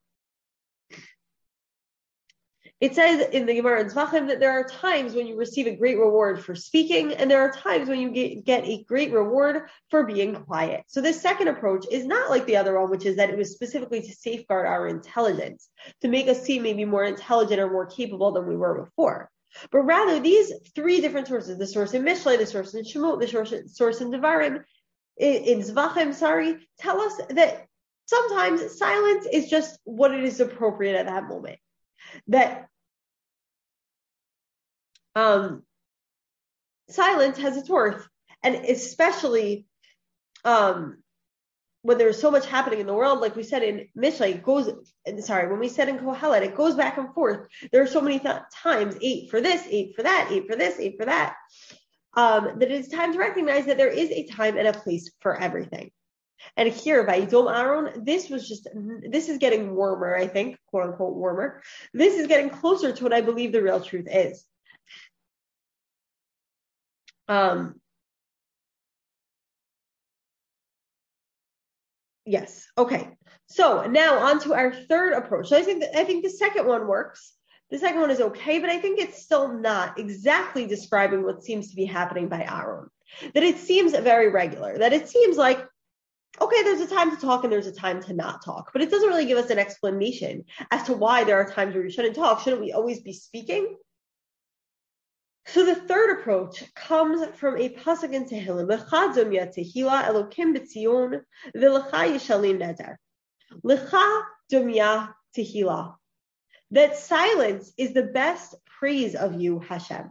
It 2.82 2.96
says 2.96 3.28
in 3.28 3.46
the 3.46 3.54
Gemara 3.54 3.82
in 3.82 3.90
Zvachim 3.90 4.26
that 4.26 4.40
there 4.40 4.50
are 4.50 4.64
times 4.64 5.14
when 5.14 5.28
you 5.28 5.36
receive 5.36 5.68
a 5.68 5.76
great 5.76 5.96
reward 5.96 6.44
for 6.44 6.56
speaking, 6.56 7.12
and 7.12 7.30
there 7.30 7.40
are 7.40 7.52
times 7.52 7.88
when 7.88 8.00
you 8.00 8.10
get, 8.10 8.44
get 8.44 8.64
a 8.64 8.82
great 8.82 9.12
reward 9.12 9.68
for 9.88 10.02
being 10.02 10.34
quiet. 10.34 10.82
So 10.88 11.00
this 11.00 11.20
second 11.22 11.46
approach 11.46 11.86
is 11.92 12.04
not 12.04 12.28
like 12.28 12.44
the 12.44 12.56
other 12.56 12.76
one, 12.76 12.90
which 12.90 13.06
is 13.06 13.14
that 13.18 13.30
it 13.30 13.38
was 13.38 13.52
specifically 13.52 14.02
to 14.02 14.12
safeguard 14.12 14.66
our 14.66 14.88
intelligence, 14.88 15.68
to 16.00 16.08
make 16.08 16.26
us 16.26 16.42
seem 16.42 16.64
maybe 16.64 16.84
more 16.84 17.04
intelligent 17.04 17.60
or 17.60 17.70
more 17.70 17.86
capable 17.86 18.32
than 18.32 18.48
we 18.48 18.56
were 18.56 18.82
before. 18.84 19.30
But 19.70 19.82
rather, 19.82 20.18
these 20.18 20.52
three 20.74 21.00
different 21.00 21.28
sources, 21.28 21.58
the 21.58 21.68
source 21.68 21.94
in 21.94 22.02
Mishlei, 22.02 22.36
the 22.36 22.46
source 22.46 22.74
in 22.74 22.82
Shemot, 22.82 23.20
the 23.20 23.28
source, 23.68 24.00
in 24.00 24.10
Devarim, 24.10 24.64
in 25.18 25.60
Zvachim, 25.60 26.12
sorry, 26.12 26.56
tell 26.80 27.00
us 27.00 27.14
that 27.30 27.64
sometimes 28.06 28.76
silence 28.76 29.24
is 29.32 29.48
just 29.48 29.78
what 29.84 30.12
it 30.12 30.24
is 30.24 30.40
appropriate 30.40 30.96
at 30.96 31.06
that 31.06 31.28
moment. 31.28 31.60
That 32.28 32.68
um, 35.14 35.62
silence 36.88 37.38
has 37.38 37.56
its 37.56 37.68
worth, 37.68 38.06
and 38.42 38.54
especially 38.54 39.66
um, 40.44 41.02
when 41.82 41.98
there's 41.98 42.20
so 42.20 42.30
much 42.30 42.46
happening 42.46 42.80
in 42.80 42.86
the 42.86 42.94
world, 42.94 43.20
like 43.20 43.36
we 43.36 43.42
said 43.42 43.62
in 43.62 43.88
Mishnah, 43.94 44.28
it 44.28 44.42
goes. 44.42 44.70
Sorry, 45.20 45.48
when 45.48 45.60
we 45.60 45.68
said 45.68 45.88
in 45.88 45.98
Kohelet, 45.98 46.42
it 46.42 46.56
goes 46.56 46.74
back 46.74 46.96
and 46.96 47.12
forth. 47.12 47.48
There 47.70 47.82
are 47.82 47.88
so 47.88 48.00
many 48.00 48.18
th- 48.18 48.36
times 48.54 48.96
eight 49.00 49.30
for 49.30 49.40
this, 49.40 49.66
eight 49.68 49.94
for 49.96 50.02
that, 50.02 50.28
eight 50.30 50.46
for 50.48 50.56
this, 50.56 50.78
eight 50.78 50.96
for 50.98 51.06
that. 51.06 51.36
Um, 52.14 52.58
that 52.58 52.70
it's 52.70 52.88
time 52.88 53.12
to 53.12 53.18
recognize 53.18 53.66
that 53.66 53.78
there 53.78 53.88
is 53.88 54.10
a 54.10 54.26
time 54.26 54.56
and 54.58 54.68
a 54.68 54.72
place 54.72 55.10
for 55.20 55.34
everything. 55.36 55.90
And 56.56 56.68
here, 56.68 57.06
Vayidom 57.06 57.54
Aaron, 57.54 58.04
this 58.04 58.28
was 58.28 58.48
just, 58.48 58.68
this 59.08 59.28
is 59.28 59.38
getting 59.38 59.74
warmer, 59.74 60.14
I 60.16 60.26
think, 60.26 60.58
quote 60.66 60.84
unquote 60.84 61.14
warmer. 61.14 61.62
This 61.94 62.14
is 62.18 62.26
getting 62.26 62.50
closer 62.50 62.92
to 62.92 63.04
what 63.04 63.12
I 63.12 63.20
believe 63.20 63.52
the 63.52 63.62
real 63.62 63.80
truth 63.80 64.08
is. 64.10 64.44
Um, 67.28 67.80
yes. 72.26 72.66
Okay. 72.76 73.08
So 73.46 73.86
now 73.86 74.18
on 74.18 74.40
to 74.40 74.54
our 74.54 74.72
third 74.72 75.12
approach. 75.12 75.48
So 75.48 75.56
I 75.56 75.62
think 75.62 75.84
I 75.94 76.04
think 76.04 76.24
the 76.24 76.30
second 76.30 76.66
one 76.66 76.86
works. 76.86 77.34
The 77.70 77.78
second 77.78 78.00
one 78.02 78.10
is 78.10 78.20
okay, 78.20 78.58
but 78.58 78.68
I 78.68 78.78
think 78.78 78.98
it's 78.98 79.22
still 79.22 79.48
not 79.48 79.98
exactly 79.98 80.66
describing 80.66 81.22
what 81.22 81.42
seems 81.42 81.70
to 81.70 81.76
be 81.76 81.86
happening 81.86 82.28
by 82.28 82.42
Aaron. 82.44 82.90
That 83.34 83.42
it 83.42 83.58
seems 83.58 83.92
very 83.92 84.28
regular. 84.28 84.76
That 84.76 84.92
it 84.92 85.08
seems 85.08 85.38
like 85.38 85.66
okay, 86.40 86.62
there's 86.62 86.80
a 86.80 86.86
time 86.86 87.10
to 87.10 87.20
talk 87.20 87.44
and 87.44 87.52
there's 87.52 87.66
a 87.66 87.72
time 87.72 88.02
to 88.04 88.12
not 88.12 88.44
talk, 88.44 88.70
but 88.72 88.82
it 88.82 88.90
doesn't 88.90 89.08
really 89.08 89.26
give 89.26 89.38
us 89.38 89.50
an 89.50 89.58
explanation 89.58 90.44
as 90.70 90.84
to 90.84 90.94
why 90.94 91.24
there 91.24 91.36
are 91.36 91.50
times 91.50 91.74
where 91.74 91.82
we 91.82 91.90
shouldn't 91.90 92.16
talk. 92.16 92.40
Shouldn't 92.40 92.62
we 92.62 92.72
always 92.72 93.00
be 93.00 93.12
speaking? 93.12 93.76
So 95.46 95.64
the 95.64 95.74
third 95.74 96.20
approach 96.20 96.62
comes 96.74 97.26
from 97.34 97.58
a 97.58 97.68
pasuk 97.68 98.12
in 98.12 98.26
Tehillim, 98.26 98.68
"Lecha 98.68 99.12
dumya 99.12 99.52
tehila 99.52 100.04
elokim 100.04 100.56
b'tzion 100.56 101.20
v'lecha 101.54 101.90
yishalim 101.90 102.58
neder." 102.58 102.96
Lecha 103.64 104.22
dumya 104.50 105.12
tehila. 105.36 105.96
That 106.70 106.96
silence 106.96 107.72
is 107.76 107.92
the 107.92 108.04
best 108.04 108.54
praise 108.64 109.14
of 109.14 109.40
you, 109.40 109.58
Hashem. 109.58 110.10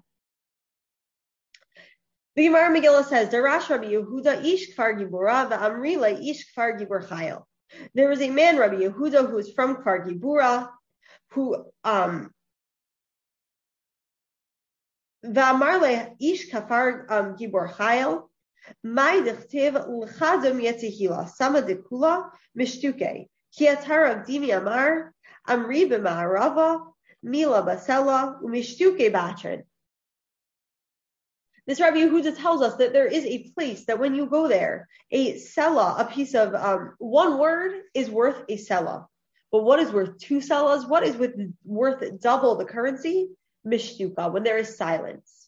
The 2.35 2.43
Gemara 2.45 2.73
Megillah 2.73 3.05
says, 3.05 3.29
"Darash 3.29 3.69
Rabbi 3.69 3.87
Yehuda 3.87 4.45
ish 4.45 4.73
kfar 4.73 4.97
gibura 4.97 5.49
v'amri 5.49 6.29
ish 6.29 6.53
kfar 6.53 6.79
gibur 6.79 7.05
chayil." 7.05 7.43
There 7.93 8.09
was 8.09 8.21
a 8.21 8.29
man, 8.29 8.57
Rabbi 8.57 8.77
Yehuda, 8.77 9.29
who 9.29 9.35
was 9.35 9.51
from 9.51 9.77
Kfar 9.77 10.05
Gibura, 10.05 10.69
who 11.29 11.65
um, 11.83 12.33
V'amar 15.25 16.15
ish 16.19 16.49
kafar 16.49 17.09
um, 17.11 17.35
gibor 17.37 17.71
chayil, 17.73 18.29
mai 18.83 19.21
dechtiv 19.21 19.87
l'chadom 19.87 20.61
yetzihila, 20.61 21.29
sama 21.29 21.61
dekula 21.61 22.29
mishtuke, 22.57 23.27
ki 23.53 23.65
atarav 23.67 24.25
dimi 24.25 24.55
amar, 24.55 25.13
amri 25.47 25.89
b'ma'arava, 25.89 26.87
mila 27.23 27.63
basela, 27.63 28.41
umishtuke 28.41 29.11
batrin. 29.11 29.63
This 31.71 31.79
Rabbi 31.79 31.99
Yehuda 31.99 32.38
tells 32.38 32.62
us 32.62 32.75
that 32.75 32.91
there 32.91 33.07
is 33.07 33.23
a 33.23 33.49
place 33.55 33.86
that 33.86 33.97
when 33.97 34.13
you 34.13 34.25
go 34.25 34.49
there, 34.49 34.89
a 35.10 35.36
sela, 35.36 35.97
a 36.01 36.03
piece 36.03 36.36
of 36.36 36.53
um, 36.53 36.95
one 36.97 37.39
word 37.39 37.71
is 37.93 38.10
worth 38.10 38.43
a 38.49 38.57
sela. 38.57 39.05
But 39.53 39.63
what 39.63 39.79
is 39.79 39.89
worth 39.89 40.17
two 40.17 40.39
selas? 40.39 40.86
What 40.86 41.03
is 41.03 41.15
with, 41.15 41.34
worth 41.63 42.03
double 42.19 42.55
the 42.55 42.65
currency? 42.65 43.29
mishtuka, 43.65 44.34
when 44.34 44.43
there 44.43 44.57
is 44.57 44.75
silence. 44.75 45.47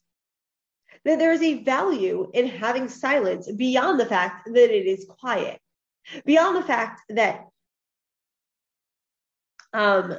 That 1.04 1.20
there 1.20 1.34
is 1.34 1.42
a 1.42 1.62
value 1.62 2.32
in 2.34 2.48
having 2.48 2.88
silence 2.88 3.52
beyond 3.52 4.00
the 4.00 4.06
fact 4.06 4.46
that 4.46 4.74
it 4.74 4.86
is 4.86 5.06
quiet, 5.10 5.60
beyond 6.26 6.56
the 6.56 6.64
fact 6.64 7.02
that 7.10 7.48
um, 9.74 10.18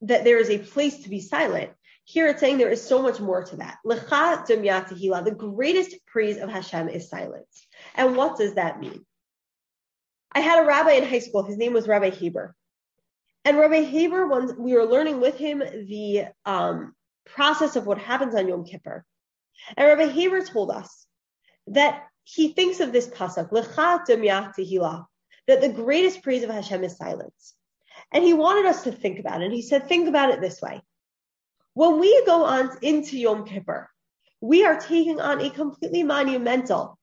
that 0.00 0.24
there 0.24 0.38
is 0.38 0.50
a 0.50 0.58
place 0.58 1.04
to 1.04 1.08
be 1.08 1.20
silent. 1.20 1.70
Here 2.04 2.26
it's 2.28 2.40
saying 2.40 2.58
there 2.58 2.70
is 2.70 2.84
so 2.84 3.00
much 3.00 3.20
more 3.20 3.44
to 3.44 3.56
that. 3.56 3.78
The 3.84 5.36
greatest 5.38 5.96
praise 6.06 6.38
of 6.38 6.50
Hashem 6.50 6.88
is 6.88 7.08
silence. 7.08 7.66
And 7.94 8.16
what 8.16 8.36
does 8.36 8.54
that 8.54 8.80
mean? 8.80 9.06
I 10.32 10.40
had 10.40 10.62
a 10.62 10.66
rabbi 10.66 10.92
in 10.92 11.04
high 11.04 11.20
school. 11.20 11.42
His 11.44 11.58
name 11.58 11.74
was 11.74 11.86
Rabbi 11.86 12.10
Haber. 12.10 12.56
And 13.44 13.58
Rabbi 13.58 13.82
Haber, 13.82 14.26
once 14.26 14.52
we 14.56 14.72
were 14.74 14.86
learning 14.86 15.20
with 15.20 15.36
him 15.36 15.58
the 15.58 16.26
um, 16.44 16.94
process 17.26 17.76
of 17.76 17.86
what 17.86 17.98
happens 17.98 18.34
on 18.34 18.48
Yom 18.48 18.64
Kippur. 18.64 19.04
And 19.76 19.86
Rabbi 19.86 20.10
Haber 20.10 20.44
told 20.44 20.70
us 20.70 21.06
that 21.68 22.04
he 22.24 22.52
thinks 22.52 22.80
of 22.80 22.92
this 22.92 23.08
pasuk, 23.08 23.50
that 25.48 25.60
the 25.60 25.68
greatest 25.68 26.22
praise 26.22 26.42
of 26.42 26.50
Hashem 26.50 26.84
is 26.84 26.96
silence. 26.96 27.54
And 28.12 28.24
he 28.24 28.32
wanted 28.32 28.66
us 28.66 28.84
to 28.84 28.92
think 28.92 29.18
about 29.18 29.42
it. 29.42 29.46
And 29.46 29.54
he 29.54 29.62
said, 29.62 29.88
think 29.88 30.08
about 30.08 30.30
it 30.30 30.40
this 30.40 30.60
way. 30.60 30.82
When 31.74 31.98
we 31.98 32.24
go 32.26 32.44
on 32.44 32.76
into 32.82 33.18
Yom 33.18 33.46
Kippur, 33.46 33.88
we 34.40 34.64
are 34.64 34.78
taking 34.78 35.20
on 35.20 35.40
a 35.40 35.50
completely 35.50 36.02
monumental, 36.02 36.98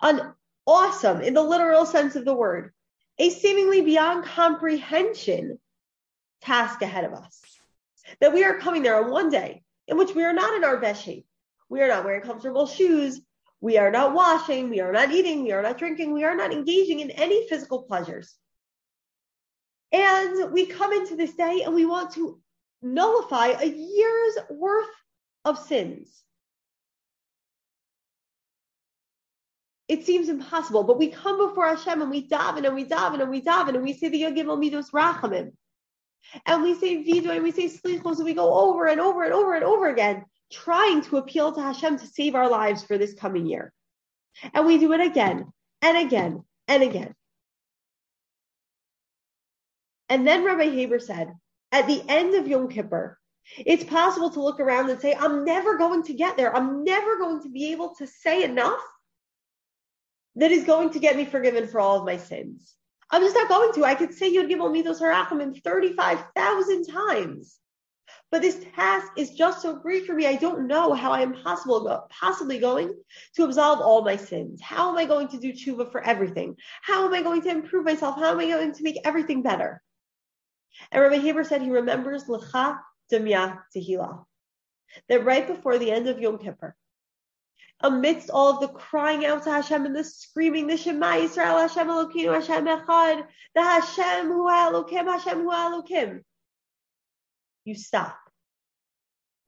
an 0.00 0.34
awesome, 0.66 1.20
in 1.20 1.34
the 1.34 1.42
literal 1.42 1.86
sense 1.86 2.14
of 2.14 2.24
the 2.24 2.34
word, 2.34 2.72
a 3.18 3.30
seemingly 3.30 3.80
beyond 3.80 4.24
comprehension 4.24 5.58
task 6.42 6.82
ahead 6.82 7.04
of 7.04 7.14
us. 7.14 7.40
That 8.20 8.32
we 8.32 8.44
are 8.44 8.58
coming 8.58 8.82
there 8.82 9.02
on 9.02 9.10
one 9.10 9.30
day 9.30 9.62
in 9.86 9.96
which 9.96 10.14
we 10.14 10.24
are 10.24 10.32
not 10.32 10.54
in 10.54 10.64
our 10.64 10.76
best 10.76 11.04
shape. 11.04 11.26
We 11.68 11.80
are 11.80 11.88
not 11.88 12.04
wearing 12.04 12.22
comfortable 12.22 12.66
shoes. 12.66 13.20
We 13.60 13.76
are 13.76 13.90
not 13.90 14.14
washing. 14.14 14.70
We 14.70 14.80
are 14.80 14.92
not 14.92 15.10
eating. 15.10 15.42
We 15.42 15.52
are 15.52 15.62
not 15.62 15.78
drinking. 15.78 16.12
We 16.12 16.24
are 16.24 16.36
not 16.36 16.52
engaging 16.52 17.00
in 17.00 17.10
any 17.10 17.48
physical 17.48 17.82
pleasures. 17.82 18.34
And 19.90 20.52
we 20.52 20.66
come 20.66 20.92
into 20.92 21.16
this 21.16 21.34
day 21.34 21.62
and 21.64 21.74
we 21.74 21.84
want 21.84 22.12
to 22.12 22.40
nullify 22.82 23.48
a 23.48 23.66
year's 23.66 24.38
worth 24.50 24.86
of 25.44 25.58
sins. 25.58 26.22
It 29.88 30.04
seems 30.04 30.28
impossible, 30.28 30.84
but 30.84 30.98
we 30.98 31.08
come 31.08 31.38
before 31.38 31.66
Hashem 31.66 32.02
and 32.02 32.10
we 32.10 32.28
daven 32.28 32.66
and 32.66 32.74
we 32.74 32.84
daven 32.84 33.22
and 33.22 33.30
we 33.30 33.40
daven 33.40 33.70
and 33.70 33.82
we 33.82 33.94
say 33.94 34.08
the 34.08 34.22
Yagim 34.22 34.46
Midos 34.46 34.90
Rachamim. 34.90 35.52
And 36.44 36.62
we 36.62 36.74
say 36.74 37.02
Vidu 37.02 37.30
and 37.30 37.42
we 37.42 37.52
say 37.52 37.68
Slichos 37.68 38.16
and 38.16 38.24
we 38.26 38.34
go 38.34 38.52
over 38.52 38.86
and 38.86 39.00
over 39.00 39.24
and 39.24 39.32
over 39.32 39.54
and 39.54 39.64
over 39.64 39.88
again, 39.88 40.26
trying 40.52 41.00
to 41.02 41.16
appeal 41.16 41.52
to 41.52 41.62
Hashem 41.62 41.98
to 41.98 42.06
save 42.06 42.34
our 42.34 42.50
lives 42.50 42.84
for 42.84 42.98
this 42.98 43.14
coming 43.14 43.46
year. 43.46 43.72
And 44.52 44.66
we 44.66 44.76
do 44.76 44.92
it 44.92 45.00
again 45.00 45.46
and 45.80 45.96
again 45.96 46.44
and 46.66 46.82
again. 46.82 47.14
And 50.10 50.26
then 50.26 50.44
Rabbi 50.44 50.68
Haber 50.68 50.98
said, 50.98 51.32
at 51.72 51.86
the 51.86 52.02
end 52.08 52.34
of 52.34 52.48
Yom 52.48 52.68
Kippur, 52.68 53.18
it's 53.56 53.84
possible 53.84 54.30
to 54.30 54.42
look 54.42 54.60
around 54.60 54.90
and 54.90 55.00
say, 55.00 55.14
I'm 55.14 55.44
never 55.44 55.78
going 55.78 56.02
to 56.04 56.14
get 56.14 56.36
there. 56.36 56.54
I'm 56.54 56.84
never 56.84 57.18
going 57.18 57.42
to 57.42 57.50
be 57.50 57.72
able 57.72 57.94
to 57.96 58.06
say 58.06 58.44
enough 58.44 58.80
that 60.36 60.52
is 60.52 60.64
going 60.64 60.90
to 60.90 60.98
get 60.98 61.16
me 61.16 61.24
forgiven 61.24 61.66
for 61.66 61.80
all 61.80 61.98
of 61.98 62.04
my 62.04 62.16
sins. 62.16 62.74
I'm 63.10 63.22
just 63.22 63.34
not 63.34 63.48
going 63.48 63.72
to. 63.72 63.84
I 63.84 63.94
could 63.94 64.12
say 64.12 64.32
Yud 64.32 64.50
Gimel 64.50 64.70
Midos 64.70 65.00
Harachim 65.00 65.62
35,000 65.62 66.84
times. 66.86 67.58
But 68.30 68.42
this 68.42 68.62
task 68.74 69.10
is 69.16 69.30
just 69.30 69.62
so 69.62 69.74
great 69.76 70.06
for 70.06 70.14
me. 70.14 70.26
I 70.26 70.36
don't 70.36 70.66
know 70.66 70.92
how 70.92 71.12
I 71.12 71.22
am 71.22 71.32
possible, 71.32 72.06
possibly 72.10 72.58
going 72.58 72.92
to 73.36 73.44
absolve 73.44 73.80
all 73.80 74.02
my 74.02 74.16
sins. 74.16 74.60
How 74.60 74.90
am 74.90 74.98
I 74.98 75.06
going 75.06 75.28
to 75.28 75.38
do 75.38 75.52
tshuva 75.52 75.90
for 75.90 76.04
everything? 76.04 76.56
How 76.82 77.06
am 77.06 77.14
I 77.14 77.22
going 77.22 77.40
to 77.42 77.48
improve 77.48 77.86
myself? 77.86 78.16
How 78.16 78.32
am 78.32 78.40
I 78.40 78.46
going 78.46 78.74
to 78.74 78.82
make 78.82 78.98
everything 79.04 79.42
better? 79.42 79.82
And 80.90 81.02
Rabbi 81.02 81.16
Haber 81.16 81.44
said 81.44 81.62
he 81.62 81.70
remembers 81.70 82.24
Lecha 82.24 82.80
Demya 83.10 83.60
Tehillah. 83.74 84.24
That 85.08 85.24
right 85.24 85.46
before 85.46 85.78
the 85.78 85.90
end 85.90 86.08
of 86.08 86.20
Yom 86.20 86.38
Kippur, 86.38 86.74
amidst 87.80 88.30
all 88.30 88.54
of 88.54 88.60
the 88.60 88.68
crying 88.68 89.24
out 89.24 89.44
to 89.44 89.50
Hashem 89.50 89.84
and 89.84 89.94
the 89.94 90.02
screaming, 90.02 90.66
the 90.66 90.76
Shema 90.76 91.12
Yisrael 91.12 91.60
Hashem 91.60 91.86
Elokeinu 91.86 92.34
Hashem 92.34 92.66
Echad, 92.66 93.26
the 93.54 93.62
Hashem 93.62 94.26
Hu 94.26 94.48
Elokim 94.48 95.04
Hashem 95.04 95.38
Hu 95.38 95.50
Elokim. 95.50 96.22
You 97.64 97.74
stop. 97.74 98.18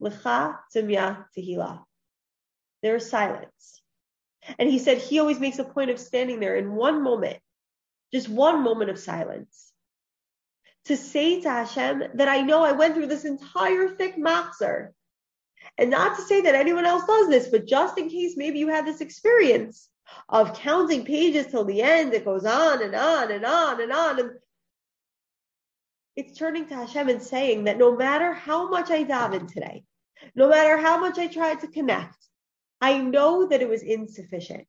Lecha 0.01 0.57
Demya 0.75 1.25
Tehillah. 1.35 1.83
There 2.83 2.95
is 2.95 3.09
silence. 3.09 3.81
And 4.57 4.69
he 4.69 4.79
said 4.79 4.97
he 4.97 5.19
always 5.19 5.39
makes 5.39 5.59
a 5.59 5.63
point 5.63 5.91
of 5.91 5.99
standing 5.99 6.39
there 6.39 6.55
in 6.55 6.73
one 6.73 7.03
moment, 7.03 7.37
just 8.11 8.29
one 8.29 8.63
moment 8.63 8.89
of 8.89 8.99
silence 8.99 9.70
to 10.85 10.97
say 10.97 11.41
to 11.41 11.49
Hashem 11.49 12.03
that 12.15 12.27
I 12.27 12.41
know 12.41 12.63
I 12.63 12.71
went 12.71 12.95
through 12.95 13.07
this 13.07 13.25
entire 13.25 13.89
thick 13.89 14.17
machzor. 14.17 14.89
And 15.77 15.89
not 15.89 16.17
to 16.17 16.23
say 16.23 16.41
that 16.41 16.55
anyone 16.55 16.85
else 16.85 17.05
does 17.05 17.29
this, 17.29 17.47
but 17.47 17.67
just 17.67 17.97
in 17.97 18.09
case 18.09 18.35
maybe 18.35 18.59
you 18.59 18.67
had 18.67 18.85
this 18.85 19.01
experience 19.01 19.87
of 20.27 20.55
counting 20.55 21.05
pages 21.05 21.47
till 21.47 21.65
the 21.65 21.81
end, 21.81 22.13
it 22.13 22.25
goes 22.25 22.45
on 22.45 22.81
and 22.81 22.95
on 22.95 23.31
and 23.31 23.45
on 23.45 23.81
and 23.81 23.91
on. 23.91 24.19
And 24.19 24.31
it's 26.15 26.37
turning 26.37 26.67
to 26.67 26.75
Hashem 26.75 27.09
and 27.09 27.21
saying 27.21 27.65
that 27.65 27.77
no 27.77 27.95
matter 27.95 28.33
how 28.33 28.69
much 28.69 28.89
I 28.89 29.03
daven 29.03 29.51
today, 29.51 29.83
no 30.35 30.49
matter 30.49 30.77
how 30.77 30.99
much 30.99 31.17
I 31.17 31.27
tried 31.27 31.61
to 31.61 31.67
connect, 31.67 32.17
I 32.81 32.97
know 32.97 33.47
that 33.47 33.61
it 33.61 33.69
was 33.69 33.83
insufficient. 33.83 34.65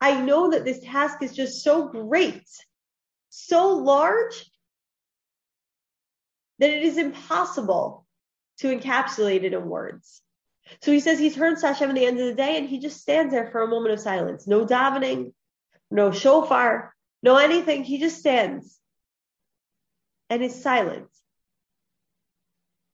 I 0.00 0.20
know 0.20 0.50
that 0.50 0.64
this 0.64 0.80
task 0.80 1.22
is 1.22 1.34
just 1.34 1.64
so 1.64 1.88
great, 1.88 2.48
so 3.30 3.74
large 3.74 4.48
that 6.58 6.70
it 6.70 6.82
is 6.82 6.98
impossible 6.98 8.06
to 8.58 8.76
encapsulate 8.76 9.44
it 9.44 9.52
in 9.52 9.68
words. 9.68 10.20
So 10.82 10.92
he 10.92 11.00
says 11.00 11.18
he 11.18 11.30
turns 11.30 11.60
to 11.60 11.68
Hashem 11.68 11.88
at 11.88 11.94
the 11.94 12.06
end 12.06 12.20
of 12.20 12.26
the 12.26 12.34
day 12.34 12.58
and 12.58 12.68
he 12.68 12.78
just 12.78 13.00
stands 13.00 13.32
there 13.32 13.50
for 13.50 13.62
a 13.62 13.68
moment 13.68 13.94
of 13.94 14.00
silence. 14.00 14.46
No 14.46 14.66
davening, 14.66 15.32
no 15.90 16.10
shofar, 16.10 16.94
no 17.22 17.36
anything. 17.36 17.84
He 17.84 17.98
just 17.98 18.18
stands 18.18 18.78
and 20.28 20.42
is 20.42 20.62
silent. 20.62 21.08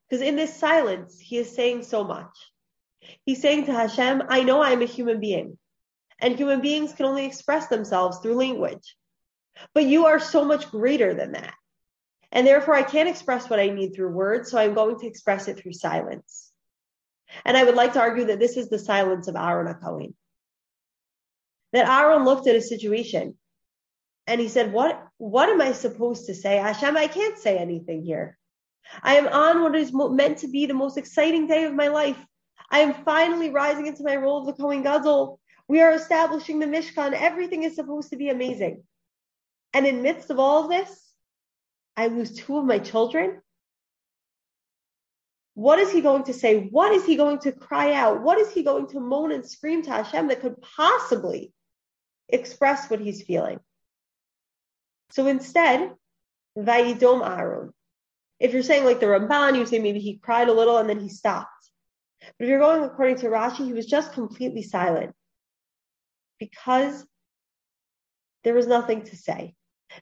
Because 0.08 0.22
in 0.22 0.36
this 0.36 0.54
silence, 0.54 1.18
he 1.18 1.38
is 1.38 1.54
saying 1.54 1.82
so 1.82 2.04
much. 2.04 2.36
He's 3.26 3.40
saying 3.40 3.66
to 3.66 3.72
Hashem, 3.72 4.22
I 4.28 4.44
know 4.44 4.62
I 4.62 4.70
am 4.70 4.82
a 4.82 4.86
human 4.86 5.20
being, 5.20 5.58
and 6.20 6.36
human 6.36 6.60
beings 6.60 6.92
can 6.92 7.06
only 7.06 7.26
express 7.26 7.66
themselves 7.66 8.18
through 8.18 8.36
language. 8.36 8.96
But 9.72 9.84
you 9.84 10.06
are 10.06 10.20
so 10.20 10.44
much 10.44 10.70
greater 10.70 11.14
than 11.14 11.32
that. 11.32 11.54
And 12.34 12.44
therefore, 12.44 12.74
I 12.74 12.82
can't 12.82 13.08
express 13.08 13.48
what 13.48 13.60
I 13.60 13.68
need 13.68 13.94
through 13.94 14.08
words, 14.08 14.50
so 14.50 14.58
I'm 14.58 14.74
going 14.74 14.98
to 14.98 15.06
express 15.06 15.46
it 15.46 15.58
through 15.58 15.72
silence. 15.72 16.50
And 17.44 17.56
I 17.56 17.62
would 17.64 17.76
like 17.76 17.92
to 17.94 18.00
argue 18.00 18.26
that 18.26 18.40
this 18.40 18.56
is 18.56 18.68
the 18.68 18.78
silence 18.78 19.28
of 19.28 19.36
Aaron 19.36 19.72
HaKohen. 19.72 20.14
That 21.72 21.88
Aaron 21.88 22.24
looked 22.24 22.48
at 22.48 22.56
a 22.56 22.60
situation 22.60 23.36
and 24.26 24.40
he 24.40 24.48
said, 24.48 24.72
what, 24.72 25.00
what 25.18 25.48
am 25.48 25.60
I 25.60 25.72
supposed 25.72 26.26
to 26.26 26.34
say? 26.34 26.56
Hashem, 26.56 26.96
I 26.96 27.06
can't 27.06 27.38
say 27.38 27.56
anything 27.56 28.02
here. 28.02 28.36
I 29.02 29.16
am 29.16 29.28
on 29.28 29.62
what 29.62 29.76
is 29.76 29.92
meant 29.92 30.38
to 30.38 30.48
be 30.48 30.66
the 30.66 30.74
most 30.74 30.98
exciting 30.98 31.46
day 31.46 31.64
of 31.64 31.74
my 31.74 31.88
life. 31.88 32.18
I 32.70 32.80
am 32.80 33.04
finally 33.04 33.50
rising 33.50 33.86
into 33.86 34.04
my 34.04 34.16
role 34.16 34.40
of 34.40 34.46
the 34.46 34.60
Kohen 34.60 34.82
Gadol. 34.82 35.40
We 35.68 35.80
are 35.80 35.92
establishing 35.92 36.58
the 36.58 36.66
Mishkan. 36.66 37.12
Everything 37.12 37.62
is 37.62 37.74
supposed 37.74 38.10
to 38.10 38.16
be 38.16 38.28
amazing. 38.28 38.82
And 39.72 39.86
in 39.86 40.02
midst 40.02 40.30
of 40.30 40.38
all 40.38 40.64
of 40.64 40.70
this, 40.70 41.03
I 41.96 42.08
lose 42.08 42.32
two 42.32 42.58
of 42.58 42.64
my 42.64 42.78
children? 42.78 43.40
What 45.54 45.78
is 45.78 45.92
he 45.92 46.00
going 46.00 46.24
to 46.24 46.32
say? 46.32 46.68
What 46.70 46.92
is 46.92 47.04
he 47.04 47.16
going 47.16 47.38
to 47.40 47.52
cry 47.52 47.92
out? 47.92 48.22
What 48.22 48.38
is 48.38 48.52
he 48.52 48.64
going 48.64 48.88
to 48.88 49.00
moan 49.00 49.30
and 49.30 49.48
scream 49.48 49.82
to 49.82 49.90
Hashem 49.90 50.28
that 50.28 50.40
could 50.40 50.60
possibly 50.60 51.52
express 52.28 52.90
what 52.90 53.00
he's 53.00 53.22
feeling? 53.22 53.60
So 55.10 55.28
instead, 55.28 55.92
Vayidom 56.58 57.24
Aaron. 57.24 57.72
If 58.40 58.52
you're 58.52 58.64
saying 58.64 58.84
like 58.84 58.98
the 58.98 59.06
Ramban, 59.06 59.56
you 59.56 59.64
say 59.64 59.78
maybe 59.78 60.00
he 60.00 60.16
cried 60.16 60.48
a 60.48 60.52
little 60.52 60.78
and 60.78 60.88
then 60.88 60.98
he 60.98 61.08
stopped. 61.08 61.50
But 62.20 62.44
if 62.44 62.48
you're 62.48 62.58
going 62.58 62.82
according 62.82 63.18
to 63.18 63.26
Rashi, 63.26 63.64
he 63.64 63.72
was 63.72 63.86
just 63.86 64.12
completely 64.12 64.62
silent 64.62 65.14
because 66.40 67.06
there 68.42 68.54
was 68.54 68.66
nothing 68.66 69.02
to 69.02 69.16
say. 69.16 69.54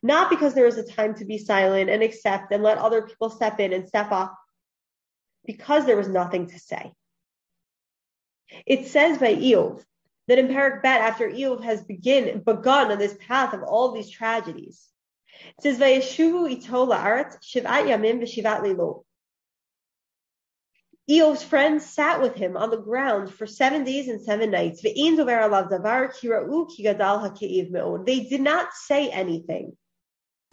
Not 0.02 0.30
because 0.30 0.54
there 0.54 0.66
is 0.66 0.78
a 0.78 0.86
time 0.86 1.14
to 1.16 1.24
be 1.24 1.38
silent 1.38 1.90
and 1.90 2.02
accept 2.02 2.52
and 2.52 2.62
let 2.62 2.78
other 2.78 3.02
people 3.02 3.30
step 3.30 3.58
in 3.60 3.72
and 3.72 3.88
step 3.88 4.12
up, 4.12 4.38
because 5.44 5.84
there 5.86 5.96
was 5.96 6.08
nothing 6.08 6.46
to 6.48 6.58
say. 6.58 6.92
It 8.66 8.86
says 8.86 9.18
by 9.18 9.34
Iyov 9.34 9.82
that 10.28 10.38
in 10.38 10.48
Parak 10.48 10.82
Bet, 10.82 11.00
after 11.00 11.28
Iyov 11.28 11.64
has 11.64 11.82
begin, 11.82 12.42
begun 12.44 12.92
on 12.92 12.98
this 12.98 13.16
path 13.26 13.52
of 13.54 13.62
all 13.62 13.92
these 13.92 14.10
tragedies, 14.10 14.88
it 15.58 15.62
says, 15.62 15.78
Vayeshuvu 15.78 16.50
ito 16.50 16.86
la'aretz 16.86 17.38
shivat 17.42 17.86
yamim 17.88 18.20
v'shivat 18.22 18.62
lilo. 18.62 19.04
Iyov's 21.10 21.42
friends 21.42 21.84
sat 21.84 22.22
with 22.22 22.36
him 22.36 22.56
on 22.56 22.70
the 22.70 22.76
ground 22.76 23.32
for 23.34 23.46
seven 23.46 23.82
days 23.82 24.06
and 24.08 24.20
seven 24.22 24.52
nights. 24.52 24.82
They 24.82 24.92
did 28.20 28.40
not 28.40 28.72
say 28.72 29.10
anything 29.10 29.76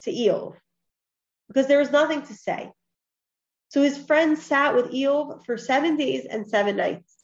to 0.02 0.12
Iyov 0.12 0.56
because 1.48 1.68
there 1.68 1.80
was 1.80 1.92
nothing 1.92 2.22
to 2.24 2.34
say. 2.34 2.72
So 3.70 3.82
his 3.82 3.98
friends 3.98 4.44
sat 4.44 4.76
with 4.76 4.92
Iyov 4.92 5.46
for 5.46 5.58
seven 5.58 5.96
days 5.96 6.26
and 6.26 6.48
seven 6.48 6.76
nights, 6.76 7.16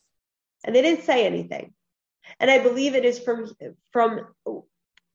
and 0.63 0.75
they 0.75 0.81
didn't 0.81 1.05
say 1.05 1.25
anything. 1.25 1.73
And 2.39 2.49
I 2.51 2.59
believe 2.59 2.95
it 2.95 3.05
is 3.05 3.19
from 3.19 3.47
from 3.91 4.27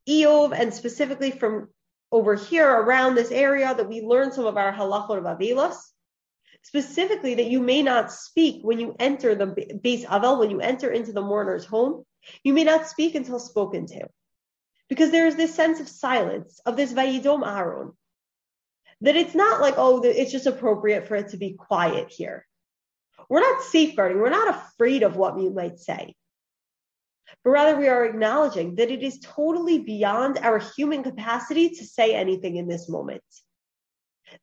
Iyov 0.09 0.59
and 0.59 0.73
specifically 0.73 1.31
from 1.31 1.69
over 2.13 2.35
here 2.35 2.69
around 2.69 3.15
this 3.15 3.31
area 3.31 3.75
that 3.75 3.89
we 3.89 4.01
learn 4.01 4.33
some 4.33 4.47
of 4.47 4.57
our 4.57 4.73
halachot 4.73 5.19
of 5.19 5.25
Avilos 5.25 5.77
specifically 6.63 7.35
that 7.37 7.47
you 7.47 7.61
may 7.61 7.83
not 7.83 8.13
speak 8.13 8.63
when 8.63 8.79
you 8.79 8.95
enter 8.99 9.35
the 9.35 9.47
base 9.83 10.05
avel, 10.05 10.39
when 10.39 10.51
you 10.51 10.61
enter 10.61 10.91
into 10.91 11.13
the 11.13 11.23
mourner's 11.23 11.65
home. 11.65 12.05
You 12.45 12.53
may 12.53 12.65
not 12.65 12.87
speak 12.87 13.15
until 13.15 13.39
spoken 13.39 13.87
to. 13.87 14.09
Because 14.91 15.13
there 15.13 15.27
is 15.27 15.37
this 15.37 15.55
sense 15.55 15.81
of 15.81 15.89
silence, 15.89 16.61
of 16.67 16.77
this 16.77 16.93
vayidom 16.93 17.47
aron, 17.47 17.93
that 19.01 19.17
it's 19.17 19.35
not 19.35 19.63
like, 19.63 19.75
oh, 19.79 20.03
it's 20.03 20.33
just 20.33 20.47
appropriate 20.47 21.07
for 21.07 21.15
it 21.15 21.29
to 21.29 21.39
be 21.39 21.53
quiet 21.53 22.11
here. 22.11 22.47
We're 23.31 23.41
not 23.41 23.63
safeguarding, 23.63 24.19
we're 24.19 24.29
not 24.29 24.55
afraid 24.55 25.05
of 25.05 25.17
what 25.17 25.37
we 25.37 25.49
might 25.49 25.79
say. 25.79 26.15
But 27.45 27.51
rather, 27.51 27.77
we 27.79 27.89
are 27.89 28.05
acknowledging 28.05 28.75
that 28.75 28.91
it 28.91 29.03
is 29.03 29.21
totally 29.21 29.79
beyond 29.79 30.39
our 30.39 30.59
human 30.59 31.05
capacity 31.05 31.71
to 31.71 31.85
say 31.87 32.15
anything 32.15 32.57
in 32.57 32.67
this 32.67 32.89
moment. 32.89 33.23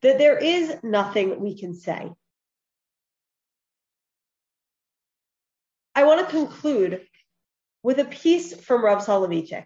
That 0.01 0.17
there 0.17 0.37
is 0.37 0.77
nothing 0.81 1.39
we 1.41 1.59
can 1.59 1.75
say. 1.75 2.09
I 5.93 6.05
want 6.05 6.21
to 6.21 6.33
conclude 6.33 7.05
with 7.83 7.99
a 7.99 8.05
piece 8.05 8.53
from 8.55 8.85
Rav 8.85 8.99
Soloveitchik. 8.99 9.65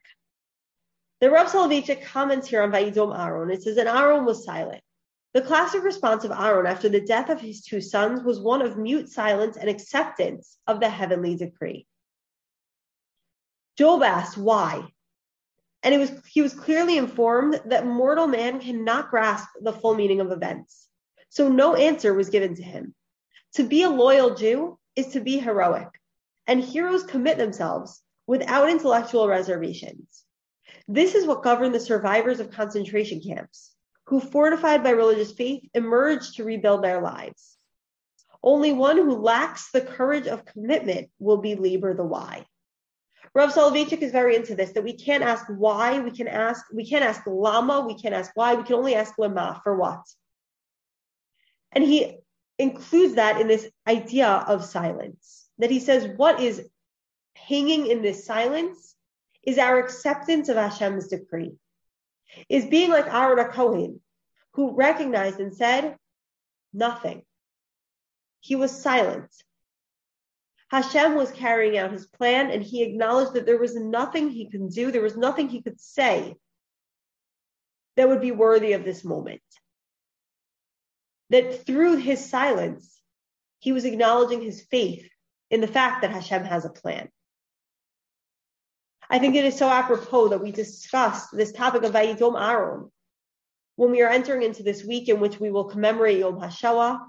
The 1.21 1.29
Rav 1.29 1.47
Soloveitchik 1.47 2.03
comments 2.03 2.47
here 2.47 2.63
on 2.63 2.71
Vayidom 2.71 3.15
Aaron. 3.15 3.51
It 3.51 3.61
says, 3.61 3.77
and 3.77 3.87
Aaron 3.87 4.25
was 4.25 4.43
silent. 4.43 4.81
The 5.33 5.41
classic 5.41 5.83
response 5.83 6.25
of 6.25 6.31
Aaron 6.31 6.65
after 6.65 6.89
the 6.89 6.99
death 6.99 7.29
of 7.29 7.39
his 7.39 7.61
two 7.61 7.79
sons 7.79 8.23
was 8.23 8.39
one 8.39 8.63
of 8.63 8.75
mute 8.75 9.07
silence 9.07 9.55
and 9.55 9.69
acceptance 9.69 10.57
of 10.65 10.79
the 10.79 10.89
heavenly 10.89 11.35
decree. 11.35 11.85
Job 13.77 14.01
asked 14.01 14.35
why, 14.35 14.87
and 15.83 15.99
was 15.99 16.11
he 16.25 16.41
was 16.41 16.53
clearly 16.53 16.97
informed 16.97 17.61
that 17.65 17.85
mortal 17.85 18.27
man 18.27 18.59
cannot 18.59 19.11
grasp 19.11 19.47
the 19.61 19.73
full 19.73 19.93
meaning 19.93 20.21
of 20.21 20.31
events. 20.31 20.87
So 21.29 21.47
no 21.47 21.75
answer 21.75 22.13
was 22.13 22.29
given 22.29 22.55
to 22.55 22.63
him. 22.63 22.95
To 23.53 23.63
be 23.63 23.83
a 23.83 23.89
loyal 23.89 24.35
Jew 24.35 24.79
is 24.95 25.07
to 25.09 25.21
be 25.21 25.37
heroic, 25.37 25.87
and 26.47 26.61
heroes 26.61 27.03
commit 27.03 27.37
themselves 27.37 28.01
without 28.25 28.69
intellectual 28.69 29.27
reservations. 29.27 30.25
This 30.93 31.15
is 31.15 31.25
what 31.25 31.41
governed 31.41 31.73
the 31.73 31.79
survivors 31.79 32.41
of 32.41 32.51
concentration 32.51 33.21
camps, 33.21 33.73
who, 34.07 34.19
fortified 34.19 34.83
by 34.83 34.89
religious 34.89 35.31
faith, 35.31 35.63
emerged 35.73 36.35
to 36.35 36.43
rebuild 36.43 36.83
their 36.83 36.99
lives. 36.99 37.55
Only 38.43 38.73
one 38.73 38.97
who 38.97 39.15
lacks 39.15 39.71
the 39.71 39.79
courage 39.79 40.27
of 40.27 40.43
commitment 40.43 41.09
will 41.17 41.37
be 41.37 41.55
Lieber 41.55 41.93
the 41.93 42.03
why. 42.03 42.45
Rav 43.33 43.53
Soloveitchik 43.53 44.01
is 44.01 44.11
very 44.11 44.35
into 44.35 44.53
this, 44.53 44.73
that 44.73 44.83
we 44.83 44.91
can't 44.91 45.23
ask 45.23 45.45
why, 45.47 46.01
we 46.01 46.11
can 46.11 46.27
ask, 46.27 46.65
we 46.73 46.85
can't 46.85 47.05
ask 47.05 47.21
lama, 47.25 47.85
we 47.87 47.93
can't 47.93 48.13
ask 48.13 48.31
why, 48.33 48.55
we 48.55 48.63
can 48.63 48.75
only 48.75 48.93
ask 48.93 49.17
lama, 49.17 49.61
for 49.63 49.73
what. 49.73 50.01
And 51.71 51.85
he 51.85 52.17
includes 52.59 53.15
that 53.15 53.39
in 53.39 53.47
this 53.47 53.65
idea 53.87 54.27
of 54.27 54.65
silence, 54.65 55.47
that 55.57 55.71
he 55.71 55.79
says 55.79 56.05
what 56.17 56.41
is 56.41 56.67
hanging 57.33 57.87
in 57.87 58.01
this 58.01 58.25
silence 58.25 58.90
is 59.43 59.57
our 59.57 59.79
acceptance 59.79 60.49
of 60.49 60.57
Hashem's 60.57 61.07
decree, 61.07 61.53
is 62.49 62.65
being 62.65 62.89
like 62.89 63.07
Aaron 63.07 63.51
Kohen, 63.51 64.01
who 64.53 64.75
recognized 64.75 65.39
and 65.39 65.55
said 65.55 65.97
nothing. 66.73 67.23
He 68.39 68.55
was 68.55 68.71
silent. 68.71 69.31
Hashem 70.69 71.15
was 71.15 71.31
carrying 71.31 71.77
out 71.77 71.91
his 71.91 72.07
plan, 72.07 72.49
and 72.49 72.63
he 72.63 72.83
acknowledged 72.83 73.33
that 73.33 73.45
there 73.45 73.59
was 73.59 73.75
nothing 73.75 74.29
he 74.29 74.49
could 74.49 74.69
do, 74.69 74.91
there 74.91 75.01
was 75.01 75.17
nothing 75.17 75.49
he 75.49 75.61
could 75.61 75.79
say 75.79 76.35
that 77.97 78.07
would 78.07 78.21
be 78.21 78.31
worthy 78.31 78.73
of 78.73 78.85
this 78.85 79.03
moment. 79.03 79.41
That 81.29 81.65
through 81.65 81.97
his 81.97 82.29
silence, 82.29 83.01
he 83.59 83.73
was 83.73 83.85
acknowledging 83.85 84.41
his 84.41 84.61
faith 84.61 85.09
in 85.49 85.61
the 85.61 85.67
fact 85.67 86.01
that 86.01 86.11
Hashem 86.11 86.45
has 86.45 86.65
a 86.65 86.69
plan. 86.69 87.09
I 89.11 89.19
think 89.19 89.35
it 89.35 89.43
is 89.43 89.57
so 89.57 89.69
apropos 89.69 90.29
that 90.29 90.41
we 90.41 90.53
discuss 90.53 91.27
this 91.31 91.51
topic 91.51 91.83
of 91.83 91.91
Vayidom 91.91 92.41
Aaron 92.41 92.89
when 93.75 93.91
we 93.91 94.01
are 94.01 94.09
entering 94.09 94.43
into 94.43 94.63
this 94.63 94.85
week 94.85 95.09
in 95.09 95.19
which 95.19 95.37
we 95.37 95.51
will 95.51 95.65
commemorate 95.65 96.19
Yom 96.19 96.39
HaShoah 96.39 97.01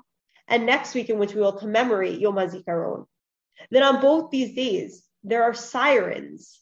and 0.48 0.66
next 0.66 0.94
week 0.94 1.10
in 1.10 1.20
which 1.20 1.32
we 1.32 1.40
will 1.40 1.52
commemorate 1.52 2.18
Yom 2.18 2.34
HaZikaron. 2.34 3.06
Then 3.70 3.84
on 3.84 4.00
both 4.00 4.32
these 4.32 4.52
days, 4.52 5.04
there 5.22 5.44
are 5.44 5.54
sirens 5.54 6.58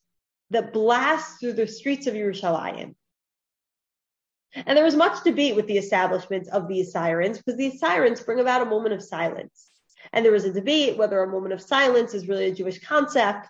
that 0.51 0.75
blast 0.75 1.41
through 1.41 1.55
the 1.55 1.67
streets 1.67 2.07
of 2.07 2.13
Yerushalayim. 2.13 2.95
And 4.53 4.77
there 4.77 4.85
was 4.85 4.97
much 4.97 5.25
debate 5.25 5.57
with 5.57 5.67
the 5.69 5.79
establishment 5.79 6.49
of 6.49 6.69
these 6.69 6.93
sirens 6.93 7.39
because 7.39 7.57
these 7.57 7.81
sirens 7.81 8.21
bring 8.21 8.41
about 8.41 8.61
a 8.61 8.67
moment 8.67 8.93
of 8.93 9.03
silence. 9.03 9.71
And 10.13 10.23
there 10.23 10.33
was 10.33 10.45
a 10.45 10.53
debate 10.53 10.99
whether 10.99 11.23
a 11.23 11.33
moment 11.33 11.55
of 11.55 11.63
silence 11.63 12.13
is 12.13 12.29
really 12.29 12.49
a 12.49 12.55
Jewish 12.55 12.81
concept 12.81 13.49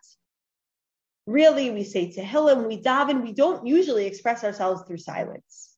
really 1.27 1.71
we 1.71 1.85
say 1.85 2.13
Tehillim, 2.13 2.67
we 2.67 2.81
daven, 2.83 3.23
we 3.23 3.33
don't 3.33 3.67
usually 3.67 4.07
express 4.07 4.45
ourselves 4.45 4.83
through 4.87 4.99
silence. 4.99 5.75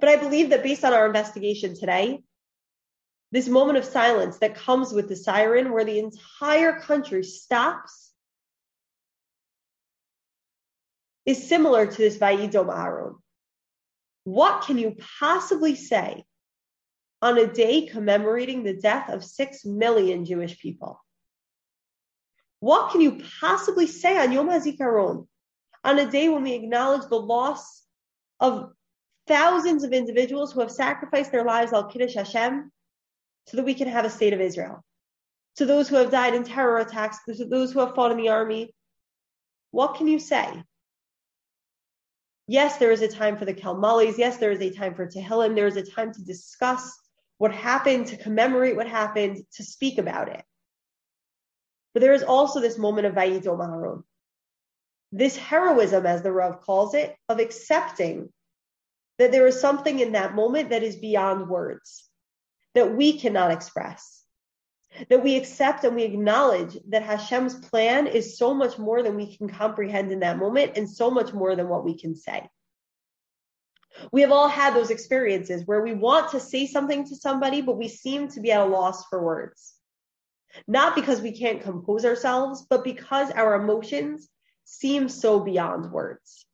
But 0.00 0.08
I 0.08 0.16
believe 0.16 0.50
that 0.50 0.62
based 0.62 0.84
on 0.84 0.92
our 0.92 1.06
investigation 1.06 1.74
today, 1.74 2.22
this 3.32 3.48
moment 3.48 3.78
of 3.78 3.84
silence 3.84 4.38
that 4.38 4.54
comes 4.54 4.92
with 4.92 5.08
the 5.08 5.16
siren, 5.16 5.72
where 5.72 5.84
the 5.84 5.98
entire 5.98 6.78
country 6.80 7.24
stops, 7.24 8.12
is 11.26 11.48
similar 11.48 11.86
to 11.86 11.96
this 11.96 12.18
Vayidom 12.18 12.72
Aaron. 12.72 13.14
What 14.24 14.62
can 14.62 14.78
you 14.78 14.96
possibly 15.18 15.74
say 15.74 16.24
on 17.22 17.38
a 17.38 17.46
day 17.46 17.86
commemorating 17.86 18.62
the 18.62 18.74
death 18.74 19.08
of 19.10 19.24
six 19.24 19.64
million 19.64 20.24
Jewish 20.24 20.58
people? 20.58 21.03
What 22.64 22.92
can 22.92 23.02
you 23.02 23.20
possibly 23.42 23.86
say 23.86 24.16
on 24.16 24.32
Yom 24.32 24.48
HaZikaron, 24.48 25.26
on 25.84 25.98
a 25.98 26.10
day 26.10 26.30
when 26.30 26.44
we 26.44 26.54
acknowledge 26.54 27.06
the 27.10 27.20
loss 27.20 27.82
of 28.40 28.72
thousands 29.26 29.84
of 29.84 29.92
individuals 29.92 30.50
who 30.50 30.60
have 30.60 30.70
sacrificed 30.70 31.30
their 31.30 31.44
lives 31.44 31.74
al 31.74 31.88
Kiddush 31.88 32.14
Hashem 32.14 32.72
so 33.48 33.56
that 33.58 33.66
we 33.66 33.74
can 33.74 33.88
have 33.88 34.06
a 34.06 34.10
state 34.10 34.32
of 34.32 34.40
Israel? 34.40 34.82
To 35.56 35.66
those 35.66 35.90
who 35.90 35.96
have 35.96 36.10
died 36.10 36.34
in 36.34 36.42
terror 36.42 36.78
attacks, 36.78 37.18
to 37.26 37.44
those 37.44 37.70
who 37.70 37.80
have 37.80 37.94
fought 37.94 38.12
in 38.12 38.16
the 38.16 38.30
army, 38.30 38.74
what 39.70 39.96
can 39.96 40.08
you 40.08 40.18
say? 40.18 40.64
Yes, 42.46 42.78
there 42.78 42.92
is 42.92 43.02
a 43.02 43.08
time 43.08 43.36
for 43.36 43.44
the 43.44 43.52
Kelmalis. 43.52 44.16
Yes, 44.16 44.38
there 44.38 44.52
is 44.52 44.62
a 44.62 44.70
time 44.70 44.94
for 44.94 45.06
Tehillim. 45.06 45.54
There 45.54 45.66
is 45.66 45.76
a 45.76 45.84
time 45.84 46.14
to 46.14 46.24
discuss 46.24 46.98
what 47.36 47.52
happened, 47.52 48.06
to 48.06 48.16
commemorate 48.16 48.74
what 48.74 48.88
happened, 48.88 49.44
to 49.56 49.62
speak 49.62 49.98
about 49.98 50.30
it. 50.30 50.42
But 51.94 52.00
there 52.00 52.12
is 52.12 52.24
also 52.24 52.60
this 52.60 52.76
moment 52.76 53.06
of 53.06 53.14
Vayidom 53.14 53.64
Aaron. 53.64 54.02
This 55.12 55.36
heroism, 55.36 56.04
as 56.04 56.22
the 56.22 56.32
Rav 56.32 56.60
calls 56.60 56.92
it, 56.92 57.16
of 57.28 57.38
accepting 57.38 58.32
that 59.18 59.30
there 59.30 59.46
is 59.46 59.60
something 59.60 60.00
in 60.00 60.12
that 60.12 60.34
moment 60.34 60.70
that 60.70 60.82
is 60.82 60.96
beyond 60.96 61.48
words, 61.48 62.08
that 62.74 62.96
we 62.96 63.18
cannot 63.18 63.52
express. 63.52 64.22
That 65.08 65.22
we 65.22 65.36
accept 65.36 65.84
and 65.84 65.94
we 65.94 66.02
acknowledge 66.02 66.76
that 66.88 67.02
Hashem's 67.02 67.54
plan 67.54 68.06
is 68.08 68.38
so 68.38 68.54
much 68.54 68.78
more 68.78 69.02
than 69.02 69.16
we 69.16 69.36
can 69.36 69.48
comprehend 69.48 70.12
in 70.12 70.20
that 70.20 70.38
moment 70.38 70.76
and 70.76 70.90
so 70.90 71.10
much 71.10 71.32
more 71.32 71.54
than 71.56 71.68
what 71.68 71.84
we 71.84 71.96
can 71.96 72.14
say. 72.14 72.48
We 74.10 74.20
have 74.22 74.32
all 74.32 74.48
had 74.48 74.74
those 74.74 74.90
experiences 74.90 75.66
where 75.66 75.82
we 75.82 75.94
want 75.94 76.30
to 76.32 76.40
say 76.40 76.66
something 76.66 77.06
to 77.06 77.16
somebody, 77.16 77.60
but 77.60 77.76
we 77.76 77.88
seem 77.88 78.28
to 78.28 78.40
be 78.40 78.50
at 78.50 78.60
a 78.60 78.64
loss 78.64 79.04
for 79.06 79.22
words. 79.22 79.74
Not 80.66 80.94
because 80.94 81.20
we 81.20 81.32
can't 81.32 81.62
compose 81.62 82.04
ourselves, 82.04 82.66
but 82.68 82.84
because 82.84 83.30
our 83.30 83.54
emotions 83.54 84.28
seem 84.64 85.08
so 85.08 85.40
beyond 85.40 85.92
words. 85.92 86.46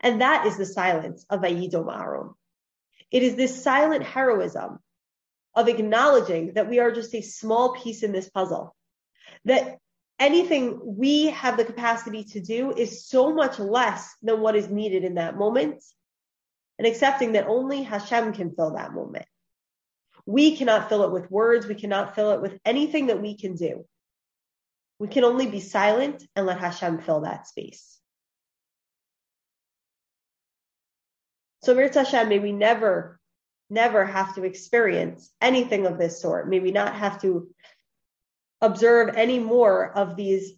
And 0.00 0.20
that 0.20 0.46
is 0.46 0.56
the 0.56 0.66
silence 0.66 1.24
of 1.28 1.40
Vayidom 1.40 1.94
Aaron. 1.94 2.30
It 3.10 3.22
is 3.22 3.36
this 3.36 3.62
silent 3.62 4.04
heroism 4.04 4.78
of 5.54 5.68
acknowledging 5.68 6.54
that 6.54 6.68
we 6.68 6.78
are 6.78 6.92
just 6.92 7.14
a 7.14 7.22
small 7.22 7.74
piece 7.74 8.02
in 8.02 8.12
this 8.12 8.30
puzzle. 8.30 8.74
That 9.44 9.78
anything 10.18 10.78
we 10.82 11.26
have 11.26 11.56
the 11.56 11.64
capacity 11.64 12.24
to 12.24 12.40
do 12.40 12.72
is 12.72 13.06
so 13.06 13.34
much 13.34 13.58
less 13.58 14.14
than 14.22 14.40
what 14.40 14.54
is 14.54 14.68
needed 14.68 15.04
in 15.04 15.14
that 15.14 15.36
moment. 15.36 15.82
And 16.78 16.86
accepting 16.86 17.32
that 17.32 17.46
only 17.46 17.82
Hashem 17.82 18.32
can 18.32 18.54
fill 18.54 18.74
that 18.74 18.92
moment. 18.92 19.26
We 20.26 20.56
cannot 20.56 20.88
fill 20.88 21.04
it 21.04 21.12
with 21.12 21.30
words. 21.30 21.66
We 21.66 21.74
cannot 21.74 22.14
fill 22.14 22.32
it 22.32 22.40
with 22.40 22.58
anything 22.64 23.06
that 23.06 23.20
we 23.20 23.36
can 23.36 23.54
do. 23.54 23.84
We 24.98 25.08
can 25.08 25.24
only 25.24 25.46
be 25.46 25.60
silent 25.60 26.24
and 26.36 26.46
let 26.46 26.60
Hashem 26.60 27.00
fill 27.00 27.22
that 27.22 27.46
space. 27.46 27.98
So, 31.62 31.74
Mirz 31.74 31.94
Hashem, 31.94 32.28
may 32.28 32.38
we 32.38 32.52
never, 32.52 33.18
never 33.68 34.04
have 34.04 34.34
to 34.34 34.44
experience 34.44 35.30
anything 35.40 35.86
of 35.86 35.98
this 35.98 36.20
sort. 36.20 36.48
May 36.48 36.60
we 36.60 36.70
not 36.70 36.94
have 36.94 37.20
to 37.22 37.48
observe 38.60 39.16
any 39.16 39.38
more 39.38 39.90
of 39.96 40.16
these. 40.16 40.52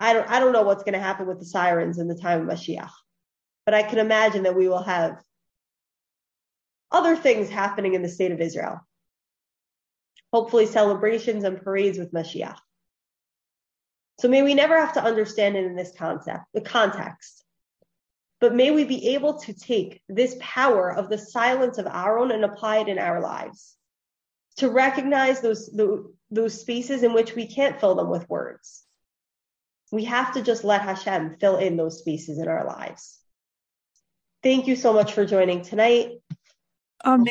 I 0.00 0.14
don't, 0.14 0.28
I 0.28 0.40
don't 0.40 0.52
know 0.52 0.62
what's 0.62 0.84
going 0.84 0.94
to 0.94 1.00
happen 1.00 1.26
with 1.26 1.38
the 1.38 1.46
sirens 1.46 1.98
in 1.98 2.08
the 2.08 2.14
time 2.14 2.48
of 2.48 2.54
Mashiach, 2.54 2.90
but 3.64 3.74
I 3.74 3.82
can 3.82 3.98
imagine 3.98 4.42
that 4.44 4.56
we 4.56 4.68
will 4.68 4.82
have 4.82 5.22
other 6.92 7.16
things 7.16 7.48
happening 7.48 7.94
in 7.94 8.02
the 8.02 8.08
state 8.08 8.32
of 8.32 8.40
Israel. 8.40 8.80
Hopefully, 10.32 10.66
celebrations 10.66 11.44
and 11.44 11.60
parades 11.60 11.98
with 11.98 12.12
Mashiach. 12.12 12.56
So 14.20 14.28
may 14.28 14.42
we 14.42 14.54
never 14.54 14.78
have 14.78 14.94
to 14.94 15.04
understand 15.04 15.56
it 15.56 15.64
in 15.64 15.74
this 15.74 15.92
concept, 15.96 16.44
the 16.54 16.60
context. 16.60 17.42
But 18.40 18.54
may 18.54 18.70
we 18.70 18.84
be 18.84 19.14
able 19.14 19.38
to 19.40 19.52
take 19.52 20.00
this 20.08 20.36
power 20.40 20.90
of 20.92 21.08
the 21.08 21.18
silence 21.18 21.78
of 21.78 21.86
our 21.86 22.18
own 22.18 22.30
and 22.30 22.44
apply 22.44 22.78
it 22.78 22.88
in 22.88 22.98
our 22.98 23.20
lives. 23.20 23.76
To 24.56 24.68
recognize 24.68 25.40
those, 25.40 25.70
those 26.30 26.60
spaces 26.60 27.02
in 27.02 27.14
which 27.14 27.34
we 27.34 27.46
can't 27.46 27.80
fill 27.80 27.94
them 27.94 28.10
with 28.10 28.28
words. 28.28 28.84
We 29.90 30.04
have 30.04 30.34
to 30.34 30.42
just 30.42 30.64
let 30.64 30.82
Hashem 30.82 31.36
fill 31.38 31.56
in 31.56 31.76
those 31.76 31.98
spaces 31.98 32.38
in 32.38 32.48
our 32.48 32.64
lives. 32.64 33.18
Thank 34.42 34.66
you 34.66 34.74
so 34.74 34.92
much 34.92 35.12
for 35.12 35.24
joining 35.24 35.62
tonight. 35.62 36.20
Amen. 37.04 37.26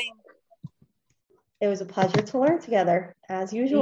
It 1.61 1.67
was 1.67 1.81
a 1.81 1.85
pleasure 1.85 2.21
to 2.21 2.39
learn 2.39 2.59
together, 2.59 3.15
as 3.29 3.53
usual. 3.53 3.79